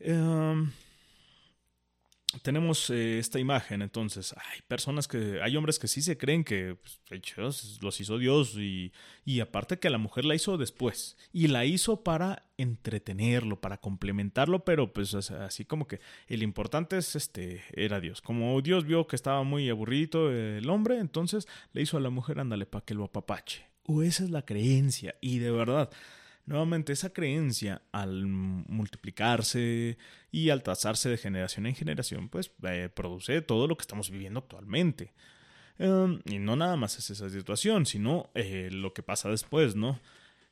em, 0.00 0.70
tenemos 2.42 2.90
eh, 2.90 3.18
esta 3.18 3.38
imagen, 3.40 3.82
entonces 3.82 4.34
hay 4.36 4.62
personas 4.68 5.08
que, 5.08 5.40
hay 5.42 5.56
hombres 5.56 5.78
que 5.78 5.88
sí 5.88 6.00
se 6.00 6.16
creen 6.16 6.44
que 6.44 6.76
pues, 7.08 7.80
los 7.80 8.00
hizo 8.00 8.18
Dios 8.18 8.54
y, 8.56 8.92
y 9.24 9.40
aparte 9.40 9.78
que 9.78 9.90
la 9.90 9.98
mujer 9.98 10.24
la 10.24 10.36
hizo 10.36 10.56
después 10.56 11.16
y 11.32 11.48
la 11.48 11.64
hizo 11.64 12.04
para 12.04 12.44
entretenerlo, 12.56 13.60
para 13.60 13.78
complementarlo, 13.78 14.64
pero 14.64 14.92
pues 14.92 15.14
así 15.14 15.64
como 15.64 15.88
que 15.88 16.00
el 16.28 16.42
importante 16.42 16.98
es 16.98 17.16
este, 17.16 17.62
era 17.72 18.00
Dios. 18.00 18.20
Como 18.20 18.60
Dios 18.62 18.84
vio 18.84 19.06
que 19.06 19.16
estaba 19.16 19.42
muy 19.42 19.68
aburrido 19.68 20.30
el 20.30 20.68
hombre, 20.70 20.98
entonces 20.98 21.48
le 21.72 21.82
hizo 21.82 21.96
a 21.96 22.00
la 22.00 22.10
mujer, 22.10 22.38
ándale, 22.38 22.66
para 22.66 22.84
que 22.84 22.94
lo 22.94 23.04
apapache. 23.04 23.66
O 23.84 24.02
esa 24.02 24.22
es 24.22 24.30
la 24.30 24.44
creencia 24.44 25.16
y 25.20 25.38
de 25.38 25.50
verdad 25.50 25.90
Nuevamente, 26.50 26.92
esa 26.92 27.12
creencia 27.12 27.80
al 27.92 28.26
multiplicarse 28.26 29.96
y 30.32 30.50
al 30.50 30.64
trazarse 30.64 31.08
de 31.08 31.16
generación 31.16 31.64
en 31.66 31.76
generación, 31.76 32.28
pues 32.28 32.50
eh, 32.64 32.88
produce 32.92 33.40
todo 33.40 33.68
lo 33.68 33.76
que 33.76 33.82
estamos 33.82 34.10
viviendo 34.10 34.40
actualmente. 34.40 35.12
Em, 35.78 36.18
y 36.24 36.40
no 36.40 36.56
nada 36.56 36.74
más 36.74 36.98
es 36.98 37.08
esa 37.08 37.30
situación, 37.30 37.86
sino 37.86 38.30
eh, 38.34 38.68
lo 38.72 38.92
que 38.92 39.04
pasa 39.04 39.28
después, 39.28 39.76
¿no? 39.76 40.00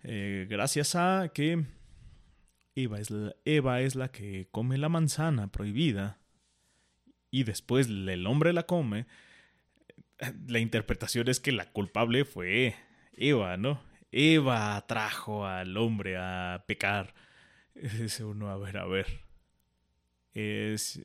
Eh, 0.04 0.46
gracias 0.48 0.94
a 0.94 1.32
que 1.34 1.64
Eva 2.76 3.00
es, 3.00 3.12
Eva 3.44 3.80
es 3.80 3.96
la 3.96 4.12
que 4.12 4.46
come 4.52 4.78
la 4.78 4.88
manzana 4.88 5.48
prohibida 5.50 6.20
y 7.32 7.42
después 7.42 7.88
el 7.88 8.24
hombre 8.28 8.52
la 8.52 8.66
come, 8.66 9.06
la 10.46 10.60
interpretación 10.60 11.26
es 11.26 11.40
que 11.40 11.50
la 11.50 11.72
culpable 11.72 12.24
fue 12.24 12.76
Eva, 13.14 13.56
¿no? 13.56 13.87
Eva 14.10 14.76
atrajo 14.76 15.46
al 15.46 15.76
hombre 15.76 16.16
a 16.16 16.64
pecar. 16.66 17.14
Dice 17.74 18.24
uno, 18.24 18.50
a 18.50 18.56
ver, 18.56 18.78
a 18.78 18.86
ver. 18.86 19.06
Es, 20.34 21.02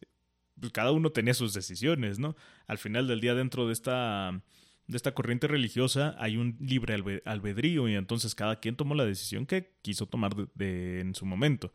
pues, 0.60 0.72
cada 0.72 0.92
uno 0.92 1.12
tenía 1.12 1.34
sus 1.34 1.54
decisiones, 1.54 2.20
¿no? 2.20 2.36
Al 2.68 2.78
final 2.78 3.08
del 3.08 3.22
día, 3.22 3.36
dentro 3.36 3.68
de 3.68 3.74
esta, 3.74 4.42
de 4.88 4.98
esta 4.98 5.14
corriente 5.14 5.48
religiosa, 5.48 6.16
hay 6.18 6.38
un 6.38 6.58
libre 6.60 7.22
albedrío 7.26 7.88
y 7.90 7.96
entonces 7.96 8.36
cada 8.36 8.60
quien 8.60 8.76
tomó 8.76 8.96
la 8.96 9.06
decisión 9.06 9.46
que 9.46 9.74
quiso 9.82 10.08
tomar 10.08 10.36
de, 10.54 11.02
en 11.02 11.16
su 11.16 11.26
momento. 11.26 11.74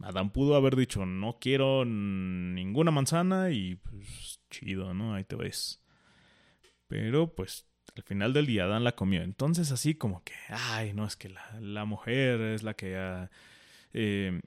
Adán 0.00 0.30
pudo 0.30 0.56
haber 0.56 0.74
dicho, 0.76 1.06
no 1.06 1.38
quiero 1.40 1.84
ninguna 1.84 2.90
manzana 2.90 3.50
y 3.50 3.76
pues 3.76 4.40
chido, 4.50 4.92
¿no? 4.92 5.14
Ahí 5.14 5.24
te 5.24 5.36
ves. 5.36 5.82
Pero 6.88 7.34
pues 7.34 7.66
al 7.96 8.02
final 8.02 8.32
del 8.32 8.46
día 8.46 8.64
Adán 8.64 8.84
la 8.84 8.96
comió. 8.96 9.22
Entonces 9.22 9.70
así 9.72 9.94
como 9.94 10.22
que, 10.24 10.34
ay, 10.48 10.92
no, 10.92 11.06
es 11.06 11.16
que 11.16 11.28
la, 11.60 11.84
mujer 11.84 12.40
es 12.40 12.62
la 12.62 12.74
que 12.74 12.96
ah, 12.96 13.30
eh, 13.92 14.40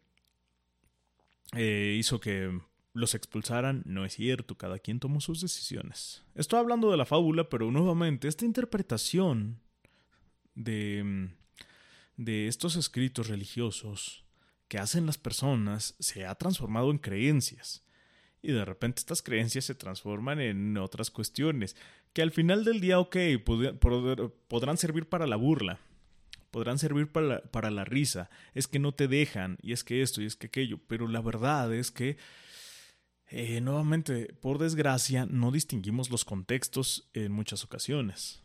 hizo 1.97 2.19
que 2.19 2.59
los 2.93 3.15
expulsaran. 3.15 3.83
No 3.85 4.05
es 4.05 4.13
cierto, 4.13 4.57
cada 4.57 4.79
quien 4.79 4.99
tomó 4.99 5.21
sus 5.21 5.41
decisiones. 5.41 6.23
Estoy 6.35 6.59
hablando 6.59 6.91
de 6.91 6.97
la 6.97 7.05
fábula, 7.05 7.49
pero 7.49 7.71
nuevamente 7.71 8.27
esta 8.27 8.45
interpretación 8.45 9.59
de, 10.55 11.29
de 12.17 12.47
estos 12.47 12.75
escritos 12.75 13.27
religiosos 13.27 14.25
que 14.67 14.79
hacen 14.79 15.05
las 15.05 15.17
personas 15.17 15.95
se 15.99 16.25
ha 16.25 16.35
transformado 16.35 16.91
en 16.91 16.97
creencias. 16.97 17.83
Y 18.47 18.53
de 18.53 18.63
repente 18.63 18.99
estas 18.99 19.21
creencias 19.21 19.65
se 19.65 19.75
transforman 19.75 20.39
en 20.39 20.77
otras 20.77 21.11
cuestiones 21.11 21.75
que 22.13 22.21
al 22.21 22.31
final 22.31 22.63
del 22.63 22.79
día, 22.79 22.97
ok, 22.97 23.17
podrán 24.47 24.77
servir 24.77 25.09
para 25.09 25.27
la 25.27 25.35
burla, 25.35 25.81
podrán 26.49 26.79
servir 26.79 27.11
para 27.11 27.27
la, 27.27 27.41
para 27.41 27.71
la 27.71 27.83
risa, 27.83 28.29
es 28.53 28.69
que 28.69 28.79
no 28.79 28.93
te 28.93 29.09
dejan, 29.09 29.57
y 29.61 29.73
es 29.73 29.83
que 29.83 30.01
esto, 30.01 30.21
y 30.21 30.25
es 30.27 30.37
que 30.37 30.47
aquello, 30.47 30.79
pero 30.87 31.09
la 31.09 31.19
verdad 31.19 31.73
es 31.73 31.91
que, 31.91 32.15
eh, 33.31 33.59
nuevamente, 33.59 34.33
por 34.39 34.59
desgracia, 34.59 35.25
no 35.25 35.51
distinguimos 35.51 36.09
los 36.09 36.23
contextos 36.23 37.09
en 37.13 37.33
muchas 37.33 37.65
ocasiones. 37.65 38.43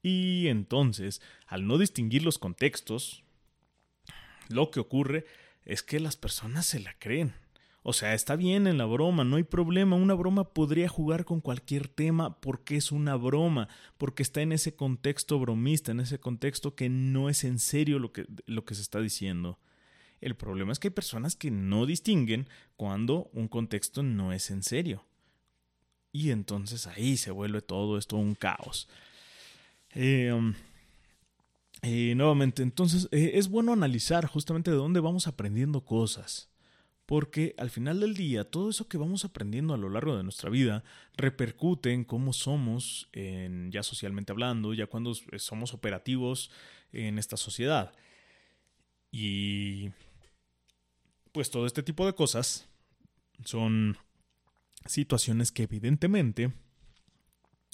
Y 0.00 0.48
entonces, 0.48 1.20
al 1.46 1.66
no 1.66 1.76
distinguir 1.76 2.22
los 2.22 2.38
contextos, 2.38 3.24
lo 4.48 4.70
que 4.70 4.80
ocurre 4.80 5.26
es 5.66 5.82
que 5.82 6.00
las 6.00 6.16
personas 6.16 6.64
se 6.64 6.80
la 6.80 6.98
creen. 6.98 7.43
O 7.86 7.92
sea, 7.92 8.14
está 8.14 8.34
bien 8.34 8.66
en 8.66 8.78
la 8.78 8.86
broma, 8.86 9.24
no 9.24 9.36
hay 9.36 9.42
problema. 9.42 9.94
Una 9.94 10.14
broma 10.14 10.54
podría 10.54 10.88
jugar 10.88 11.26
con 11.26 11.42
cualquier 11.42 11.86
tema 11.86 12.40
porque 12.40 12.76
es 12.76 12.90
una 12.90 13.14
broma, 13.14 13.68
porque 13.98 14.22
está 14.22 14.40
en 14.40 14.52
ese 14.52 14.74
contexto 14.74 15.38
bromista, 15.38 15.92
en 15.92 16.00
ese 16.00 16.18
contexto 16.18 16.74
que 16.74 16.88
no 16.88 17.28
es 17.28 17.44
en 17.44 17.58
serio 17.58 17.98
lo 17.98 18.10
que, 18.10 18.24
lo 18.46 18.64
que 18.64 18.74
se 18.74 18.80
está 18.80 19.00
diciendo. 19.00 19.58
El 20.22 20.34
problema 20.34 20.72
es 20.72 20.78
que 20.78 20.88
hay 20.88 20.94
personas 20.94 21.36
que 21.36 21.50
no 21.50 21.84
distinguen 21.84 22.48
cuando 22.78 23.28
un 23.34 23.48
contexto 23.48 24.02
no 24.02 24.32
es 24.32 24.50
en 24.50 24.62
serio. 24.62 25.04
Y 26.10 26.30
entonces 26.30 26.86
ahí 26.86 27.18
se 27.18 27.32
vuelve 27.32 27.60
todo 27.60 27.98
esto 27.98 28.16
un 28.16 28.34
caos. 28.34 28.88
Um, 29.94 30.54
eh, 31.82 32.14
nuevamente, 32.16 32.62
entonces 32.62 33.08
eh, 33.10 33.32
es 33.34 33.50
bueno 33.50 33.74
analizar 33.74 34.24
justamente 34.24 34.70
de 34.70 34.78
dónde 34.78 35.00
vamos 35.00 35.26
aprendiendo 35.26 35.82
cosas. 35.82 36.48
Porque 37.06 37.54
al 37.58 37.70
final 37.70 38.00
del 38.00 38.14
día, 38.14 38.50
todo 38.50 38.70
eso 38.70 38.88
que 38.88 38.96
vamos 38.96 39.24
aprendiendo 39.24 39.74
a 39.74 39.78
lo 39.78 39.90
largo 39.90 40.16
de 40.16 40.22
nuestra 40.22 40.48
vida 40.48 40.84
repercute 41.16 41.92
en 41.92 42.04
cómo 42.04 42.32
somos, 42.32 43.08
en, 43.12 43.70
ya 43.70 43.82
socialmente 43.82 44.32
hablando, 44.32 44.72
ya 44.72 44.86
cuando 44.86 45.12
somos 45.36 45.74
operativos 45.74 46.50
en 46.92 47.18
esta 47.18 47.36
sociedad. 47.36 47.92
Y 49.10 49.90
pues 51.32 51.50
todo 51.50 51.66
este 51.66 51.82
tipo 51.82 52.06
de 52.06 52.14
cosas 52.14 52.68
son 53.44 53.98
situaciones 54.86 55.52
que 55.52 55.64
evidentemente 55.64 56.52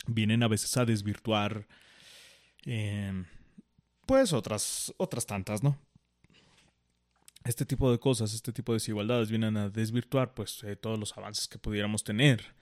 vienen 0.07 0.43
a 0.43 0.49
veces 0.49 0.76
a 0.76 0.85
desvirtuar 0.85 1.68
eh, 2.64 3.24
pues 4.07 4.33
otras 4.33 4.93
otras 4.97 5.26
tantas, 5.26 5.62
¿no? 5.62 5.78
Este 7.45 7.64
tipo 7.64 7.91
de 7.91 7.99
cosas, 7.99 8.34
este 8.34 8.53
tipo 8.53 8.72
de 8.72 8.76
desigualdades 8.76 9.30
vienen 9.30 9.57
a 9.57 9.70
desvirtuar 9.70 10.34
pues 10.34 10.62
eh, 10.64 10.76
todos 10.76 10.99
los 10.99 11.16
avances 11.16 11.49
que 11.49 11.59
pudiéramos 11.59 12.05
tener. 12.05 12.55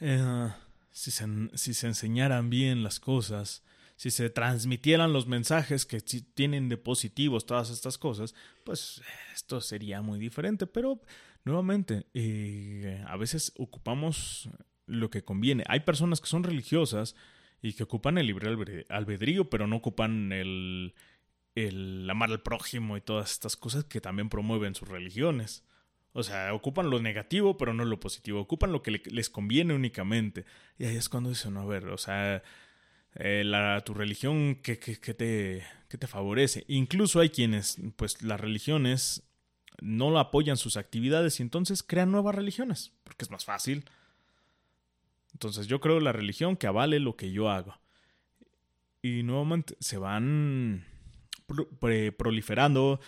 Eh, 0.00 0.50
si, 0.90 1.10
se, 1.10 1.86
enseñaran 1.86 2.50
bien 2.50 2.82
las 2.82 2.98
cosas, 2.98 3.62
si 3.96 4.10
se 4.10 4.30
transmitieran 4.30 5.12
los 5.12 5.26
mensajes 5.26 5.86
que 5.86 6.00
tienen 6.00 6.68
de 6.68 6.76
positivos 6.76 7.46
todas 7.46 7.70
estas 7.70 7.98
cosas, 7.98 8.34
pues 8.64 9.02
esto 9.34 9.60
sería 9.60 10.02
muy 10.02 10.18
diferente. 10.18 10.66
Pero 10.66 11.00
nuevamente, 11.44 12.06
eh, 12.14 13.04
a 13.06 13.16
veces 13.16 13.52
ocupamos 13.58 14.48
lo 14.86 15.10
que 15.10 15.22
conviene. 15.22 15.64
Hay 15.68 15.80
personas 15.80 16.20
que 16.20 16.26
son 16.26 16.42
religiosas 16.42 17.14
y 17.62 17.74
que 17.74 17.84
ocupan 17.84 18.18
el 18.18 18.26
libre 18.26 18.86
albedrío, 18.88 19.50
pero 19.50 19.66
no 19.66 19.76
ocupan 19.76 20.32
el, 20.32 20.94
el 21.66 22.08
amar 22.08 22.30
al 22.30 22.42
prójimo 22.42 22.96
y 22.96 23.00
todas 23.00 23.32
estas 23.32 23.56
cosas 23.56 23.84
que 23.84 24.00
también 24.00 24.28
promueven 24.28 24.74
sus 24.74 24.88
religiones. 24.88 25.64
O 26.12 26.22
sea, 26.22 26.52
ocupan 26.54 26.90
lo 26.90 27.00
negativo, 27.00 27.56
pero 27.56 27.74
no 27.74 27.84
lo 27.84 28.00
positivo. 28.00 28.40
Ocupan 28.40 28.72
lo 28.72 28.82
que 28.82 29.02
les 29.04 29.30
conviene 29.30 29.74
únicamente. 29.74 30.44
Y 30.78 30.84
ahí 30.84 30.96
es 30.96 31.08
cuando 31.08 31.30
dicen, 31.30 31.54
no, 31.54 31.60
a 31.60 31.66
ver, 31.66 31.88
o 31.88 31.98
sea, 31.98 32.42
eh, 33.14 33.42
la, 33.44 33.82
tu 33.84 33.94
religión 33.94 34.56
que, 34.56 34.76
te, 34.76 35.64
te 35.88 36.06
favorece. 36.06 36.64
Incluso 36.68 37.20
hay 37.20 37.30
quienes, 37.30 37.78
pues 37.96 38.22
las 38.22 38.40
religiones 38.40 39.22
no 39.80 40.18
apoyan 40.18 40.56
sus 40.56 40.76
actividades 40.76 41.38
y 41.38 41.42
entonces 41.42 41.82
crean 41.82 42.10
nuevas 42.10 42.34
religiones, 42.34 42.92
porque 43.04 43.24
es 43.24 43.30
más 43.30 43.44
fácil. 43.44 43.84
Entonces 45.32 45.66
yo 45.66 45.80
creo 45.80 46.00
la 46.00 46.12
religión 46.12 46.56
que 46.56 46.66
avale 46.66 47.00
lo 47.00 47.16
que 47.16 47.30
yo 47.30 47.50
hago. 47.50 47.78
Y 49.02 49.22
nuevamente 49.22 49.76
se 49.78 49.98
van 49.98 50.84
proliferando 52.16 53.00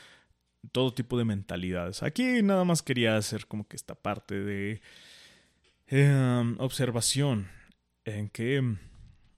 todo 0.73 0.93
tipo 0.93 1.19
de 1.19 1.25
mentalidades. 1.25 2.03
Aquí 2.03 2.43
nada 2.43 2.65
más 2.65 2.83
quería 2.83 3.17
hacer 3.17 3.47
como 3.47 3.67
que 3.67 3.77
esta 3.77 3.95
parte 3.95 4.41
de 4.41 4.83
em, 5.87 6.57
observación 6.59 7.49
en 8.05 8.29
que 8.29 8.77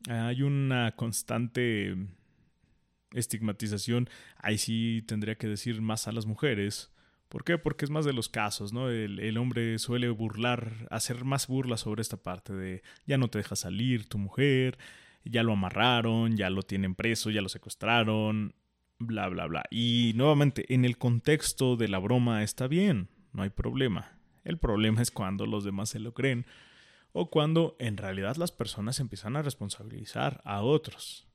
hay 0.08 0.42
una 0.42 0.94
constante 0.96 1.96
estigmatización. 3.14 4.08
Ahí 4.38 4.58
sí 4.58 5.04
tendría 5.06 5.36
que 5.36 5.46
decir 5.46 5.80
más 5.80 6.08
a 6.08 6.12
las 6.12 6.26
mujeres. 6.26 6.90
¿Por 7.28 7.44
qué? 7.44 7.56
Porque 7.56 7.84
es 7.84 7.90
más 7.90 8.04
de 8.04 8.12
los 8.12 8.28
casos, 8.28 8.72
¿no? 8.72 8.90
El, 8.90 9.38
hombre 9.38 9.78
suele 9.78 10.10
burlar, 10.10 10.86
hacer 10.90 11.24
más 11.24 11.46
burlas 11.46 11.80
sobre 11.80 12.02
esta 12.02 12.18
parte 12.18 12.52
de 12.52 12.82
ya 13.06 13.16
no 13.16 13.28
te 13.28 13.38
deja 13.38 13.56
salir 13.56 14.06
tu 14.06 14.18
mujer, 14.18 14.76
ya 15.24 15.42
lo 15.42 15.52
amarraron, 15.52 16.36
ya 16.36 16.50
lo 16.50 16.62
tienen 16.62 16.94
preso, 16.94 17.30
ya 17.30 17.40
lo 17.40 17.48
secuestraron, 17.48 18.54
bla, 19.06 19.28
bla, 19.28 19.46
bla. 19.46 19.64
Y 19.70 20.12
nuevamente, 20.16 20.72
en 20.72 20.84
el 20.84 20.98
contexto 20.98 21.76
de 21.76 21.88
la 21.88 21.98
broma 21.98 22.42
está 22.42 22.66
bien, 22.66 23.08
no 23.32 23.42
hay 23.42 23.50
problema. 23.50 24.18
El 24.44 24.58
problema 24.58 25.02
es 25.02 25.10
cuando 25.10 25.46
los 25.46 25.64
demás 25.64 25.90
se 25.90 26.00
lo 26.00 26.14
creen 26.14 26.46
o 27.12 27.30
cuando 27.30 27.76
en 27.78 27.96
realidad 27.96 28.36
las 28.36 28.52
personas 28.52 28.98
empiezan 29.00 29.36
a 29.36 29.42
responsabilizar 29.42 30.40
a 30.44 30.62
otros. 30.62 31.26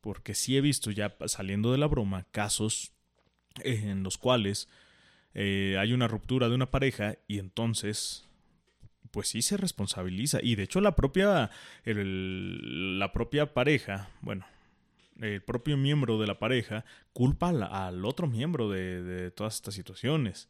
Porque 0.00 0.34
sí 0.34 0.56
he 0.56 0.60
visto 0.60 0.90
ya 0.90 1.16
saliendo 1.26 1.72
de 1.72 1.78
la 1.78 1.86
broma 1.86 2.24
casos 2.32 2.92
en 3.62 4.02
los 4.02 4.18
cuales 4.18 4.68
eh, 5.34 5.76
hay 5.78 5.92
una 5.92 6.08
ruptura 6.08 6.48
de 6.48 6.54
una 6.54 6.70
pareja 6.70 7.16
y 7.28 7.38
entonces 7.38 8.28
pues 9.10 9.28
sí 9.28 9.42
se 9.42 9.56
responsabiliza 9.58 10.38
y 10.42 10.54
de 10.54 10.62
hecho 10.62 10.80
la 10.80 10.96
propia 10.96 11.50
la 11.84 13.12
propia 13.12 13.52
pareja 13.52 14.08
bueno 14.22 14.46
el 15.22 15.42
propio 15.42 15.76
miembro 15.76 16.18
de 16.18 16.26
la 16.26 16.38
pareja 16.38 16.84
culpa 17.12 17.48
al, 17.48 18.04
otro 18.04 18.26
miembro 18.26 18.70
de 18.70 19.30
todas 19.30 19.54
estas 19.54 19.74
situaciones 19.74 20.48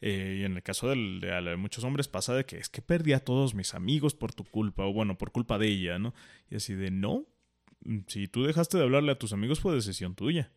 eh, 0.00 0.38
y 0.40 0.44
en 0.44 0.56
el 0.56 0.62
caso 0.62 0.88
de, 0.88 1.56
muchos 1.56 1.82
hombres 1.84 2.06
pasa 2.08 2.34
de 2.34 2.44
que 2.44 2.58
es 2.58 2.68
que 2.68 2.82
perdí 2.82 3.12
a 3.12 3.24
todos 3.24 3.54
mis 3.54 3.74
amigos 3.74 4.14
por 4.14 4.32
tu 4.32 4.44
culpa, 4.44 4.84
o 4.84 4.92
bueno, 4.92 5.18
por 5.18 5.32
culpa 5.32 5.58
de 5.58 5.68
ella, 5.68 5.98
¿no? 5.98 6.14
Y 6.50 6.56
así 6.56 6.74
de, 6.74 6.90
no, 6.90 7.26
mm, 7.84 8.00
si 8.06 8.28
tú 8.28 8.44
dejaste 8.44 8.78
de 8.78 8.84
hablarle 8.84 9.12
a 9.12 9.18
tus 9.18 9.32
amigos 9.32 9.60
fue 9.60 9.74
decisión 9.74 10.14
tuya. 10.14 10.52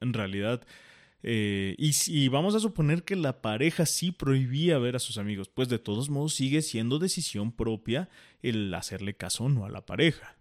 En 0.00 0.12
realidad, 0.12 0.64
eh, 1.22 1.74
y 1.78 1.94
si 1.94 2.28
vamos 2.28 2.54
a 2.54 2.60
suponer 2.60 3.02
que 3.02 3.16
la 3.16 3.42
pareja 3.42 3.86
sí 3.86 4.12
prohibía 4.12 4.78
ver 4.78 4.94
a 4.96 5.00
sus 5.00 5.18
amigos, 5.18 5.48
pues 5.48 5.68
de 5.68 5.78
todos 5.78 6.10
modos 6.10 6.34
sigue 6.34 6.62
siendo 6.62 6.98
decisión 6.98 7.50
propia 7.52 8.08
el 8.42 8.72
hacerle 8.74 9.14
caso 9.14 9.44
o 9.44 9.48
no 9.48 9.64
a 9.64 9.70
la 9.70 9.84
pareja. 9.84 10.35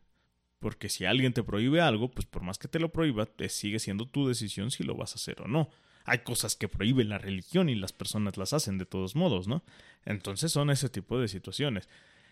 Porque 0.65 0.89
si 0.89 1.05
alguien 1.05 1.31
te 1.31 1.43
prohíbe 1.43 1.79
algo, 1.79 2.09
pues 2.09 2.25
por 2.25 2.41
más 2.41 2.57
que 2.57 2.67
te 2.67 2.79
lo 2.79 2.91
prohíba, 2.91 3.27
te 3.27 3.49
sigue 3.49 3.77
siendo 3.77 4.07
tu 4.07 4.27
decisión 4.27 4.71
si 4.71 4.83
lo 4.83 4.95
vas 4.95 5.11
a 5.11 5.15
hacer 5.17 5.39
o 5.43 5.47
no 5.47 5.69
hay 6.05 6.19
cosas 6.19 6.55
que 6.55 6.67
prohíben 6.67 7.09
la 7.09 7.19
religión 7.19 7.69
y 7.69 7.75
las 7.75 7.93
personas 7.93 8.35
las 8.35 8.51
hacen 8.51 8.79
de 8.79 8.87
todos 8.87 9.15
modos, 9.15 9.47
¿no? 9.47 9.63
Entonces 10.05 10.51
son 10.51 10.71
ese 10.71 10.89
tipo 10.89 11.19
de 11.19 11.27
situaciones. 11.27 11.87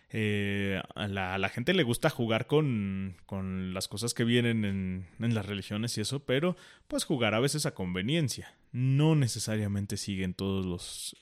Eh, 0.09 0.81
a, 0.95 1.07
la, 1.07 1.49
gente 1.49 1.75
le 1.75 1.83
gusta 1.83 2.09
jugar 2.09 2.47
con, 2.47 3.17
con 3.27 3.75
las 3.75 3.87
cosas 3.87 4.15
que 4.15 4.23
vienen 4.23 4.65
en, 4.65 5.07
en, 5.19 5.35
las 5.35 5.45
religiones 5.45 5.95
y 5.99 6.01
eso, 6.01 6.23
pero 6.25 6.57
pues 6.87 7.03
jugar 7.03 7.35
a 7.35 7.39
veces 7.39 7.67
a 7.67 7.75
conveniencia. 7.75 8.55
No 8.71 9.13
necesariamente 9.13 9.97
siguen 9.97 10.33
todos 10.33 10.65
los 10.65 11.15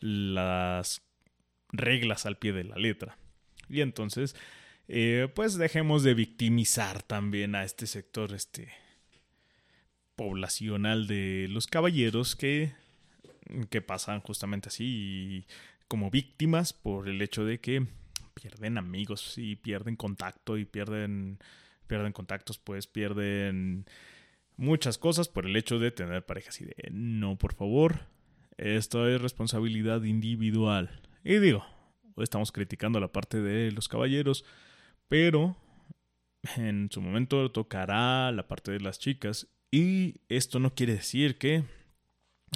las 0.00 1.00
reglas 1.72 2.26
al 2.26 2.36
pie 2.36 2.52
de 2.52 2.64
la 2.64 2.76
letra. 2.76 3.16
Y 3.70 3.80
entonces, 3.80 4.36
eh, 4.88 5.28
pues 5.34 5.56
dejemos 5.56 6.02
de 6.02 6.14
victimizar 6.14 7.02
también 7.02 7.54
a 7.54 7.64
este 7.64 7.86
sector, 7.86 8.32
este, 8.32 8.72
poblacional 10.16 11.06
de 11.06 11.46
los 11.50 11.66
caballeros 11.66 12.36
que, 12.36 12.72
que 13.70 13.82
pasan 13.82 14.20
justamente 14.20 14.68
así 14.68 15.46
como 15.88 16.10
víctimas 16.10 16.72
por 16.72 17.08
el 17.08 17.20
hecho 17.22 17.44
de 17.44 17.60
que 17.60 17.86
pierden 18.34 18.78
amigos 18.78 19.34
y 19.36 19.56
pierden 19.56 19.96
contacto 19.96 20.56
y 20.58 20.64
pierden 20.64 21.38
pierden 21.86 22.12
contactos 22.12 22.58
pues 22.58 22.86
pierden 22.86 23.86
muchas 24.56 24.98
cosas 24.98 25.28
por 25.28 25.46
el 25.46 25.56
hecho 25.56 25.78
de 25.78 25.90
tener 25.90 26.24
parejas. 26.24 26.60
Y 26.60 26.64
de 26.64 26.74
no 26.90 27.36
por 27.36 27.54
favor 27.54 28.06
esto 28.56 29.08
es 29.08 29.20
responsabilidad 29.20 30.02
individual 30.04 31.00
y 31.22 31.38
digo 31.38 31.64
estamos 32.16 32.52
criticando 32.52 33.00
la 33.00 33.12
parte 33.12 33.40
de 33.40 33.72
los 33.72 33.88
caballeros 33.88 34.44
pero 35.08 35.56
en 36.56 36.88
su 36.90 37.00
momento 37.00 37.50
tocará 37.50 38.30
la 38.32 38.46
parte 38.46 38.70
de 38.70 38.80
las 38.80 38.98
chicas 38.98 39.48
y 39.70 40.20
esto 40.28 40.58
no 40.58 40.74
quiere 40.74 40.94
decir 40.94 41.38
que 41.38 41.64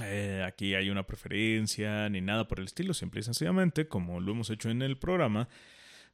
eh, 0.03 0.45
aquí 0.47 0.75
hay 0.75 0.91
una 0.91 1.07
preferencia 1.07 2.09
ni 2.09 2.21
nada 2.21 2.47
por 2.47 2.61
el 2.61 2.67
estilo, 2.67 2.95
simple 2.95 3.21
y 3.21 3.25
sencillamente, 3.25 3.89
como 3.89 4.21
lo 4.21 4.33
hemos 4.33 4.51
hecho 4.51 4.71
en 4.71 4.83
el 4.83 4.99
programa, 4.99 5.49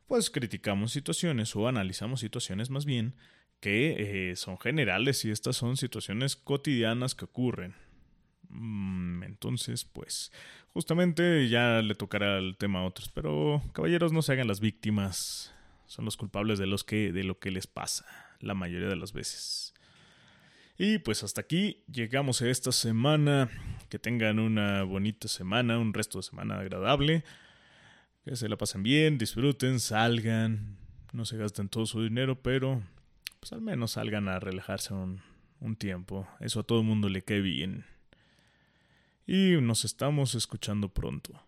pues 0.06 0.30
criticamos 0.30 0.92
situaciones 0.92 1.54
o 1.56 1.68
analizamos 1.68 2.20
situaciones 2.20 2.70
más 2.70 2.84
bien 2.84 3.14
que 3.60 4.30
eh, 4.30 4.36
son 4.36 4.58
generales 4.58 5.24
y 5.24 5.30
estas 5.30 5.56
son 5.56 5.76
situaciones 5.76 6.36
cotidianas 6.36 7.14
que 7.14 7.24
ocurren. 7.24 7.74
Mm, 8.48 9.22
entonces, 9.22 9.84
pues, 9.84 10.32
justamente 10.72 11.48
ya 11.48 11.80
le 11.82 11.94
tocará 11.94 12.38
el 12.38 12.56
tema 12.56 12.80
a 12.80 12.84
otros, 12.84 13.08
pero 13.08 13.62
caballeros 13.72 14.12
no 14.12 14.22
se 14.22 14.32
hagan 14.32 14.48
las 14.48 14.60
víctimas, 14.60 15.53
son 15.86 16.04
los 16.04 16.16
culpables 16.16 16.58
de, 16.58 16.66
los 16.66 16.84
que, 16.84 17.12
de 17.12 17.24
lo 17.24 17.38
que 17.38 17.50
les 17.50 17.66
pasa, 17.66 18.06
la 18.40 18.54
mayoría 18.54 18.88
de 18.88 18.96
las 18.96 19.12
veces. 19.12 19.74
Y 20.76 20.98
pues 20.98 21.22
hasta 21.22 21.40
aquí 21.40 21.84
llegamos 21.90 22.42
a 22.42 22.48
esta 22.48 22.72
semana. 22.72 23.48
Que 23.88 23.98
tengan 23.98 24.40
una 24.40 24.82
bonita 24.82 25.28
semana, 25.28 25.78
un 25.78 25.94
resto 25.94 26.18
de 26.18 26.24
semana 26.24 26.58
agradable. 26.58 27.24
Que 28.24 28.34
se 28.34 28.48
la 28.48 28.56
pasen 28.56 28.82
bien, 28.82 29.18
disfruten, 29.18 29.78
salgan. 29.78 30.76
No 31.12 31.24
se 31.24 31.36
gasten 31.36 31.68
todo 31.68 31.86
su 31.86 32.02
dinero, 32.02 32.42
pero 32.42 32.82
pues 33.38 33.52
al 33.52 33.60
menos 33.60 33.92
salgan 33.92 34.28
a 34.28 34.40
relajarse 34.40 34.94
un, 34.94 35.20
un 35.60 35.76
tiempo. 35.76 36.26
Eso 36.40 36.60
a 36.60 36.62
todo 36.64 36.80
el 36.80 36.86
mundo 36.86 37.08
le 37.08 37.22
cae 37.22 37.40
bien. 37.40 37.84
Y 39.26 39.56
nos 39.60 39.84
estamos 39.84 40.34
escuchando 40.34 40.88
pronto. 40.88 41.40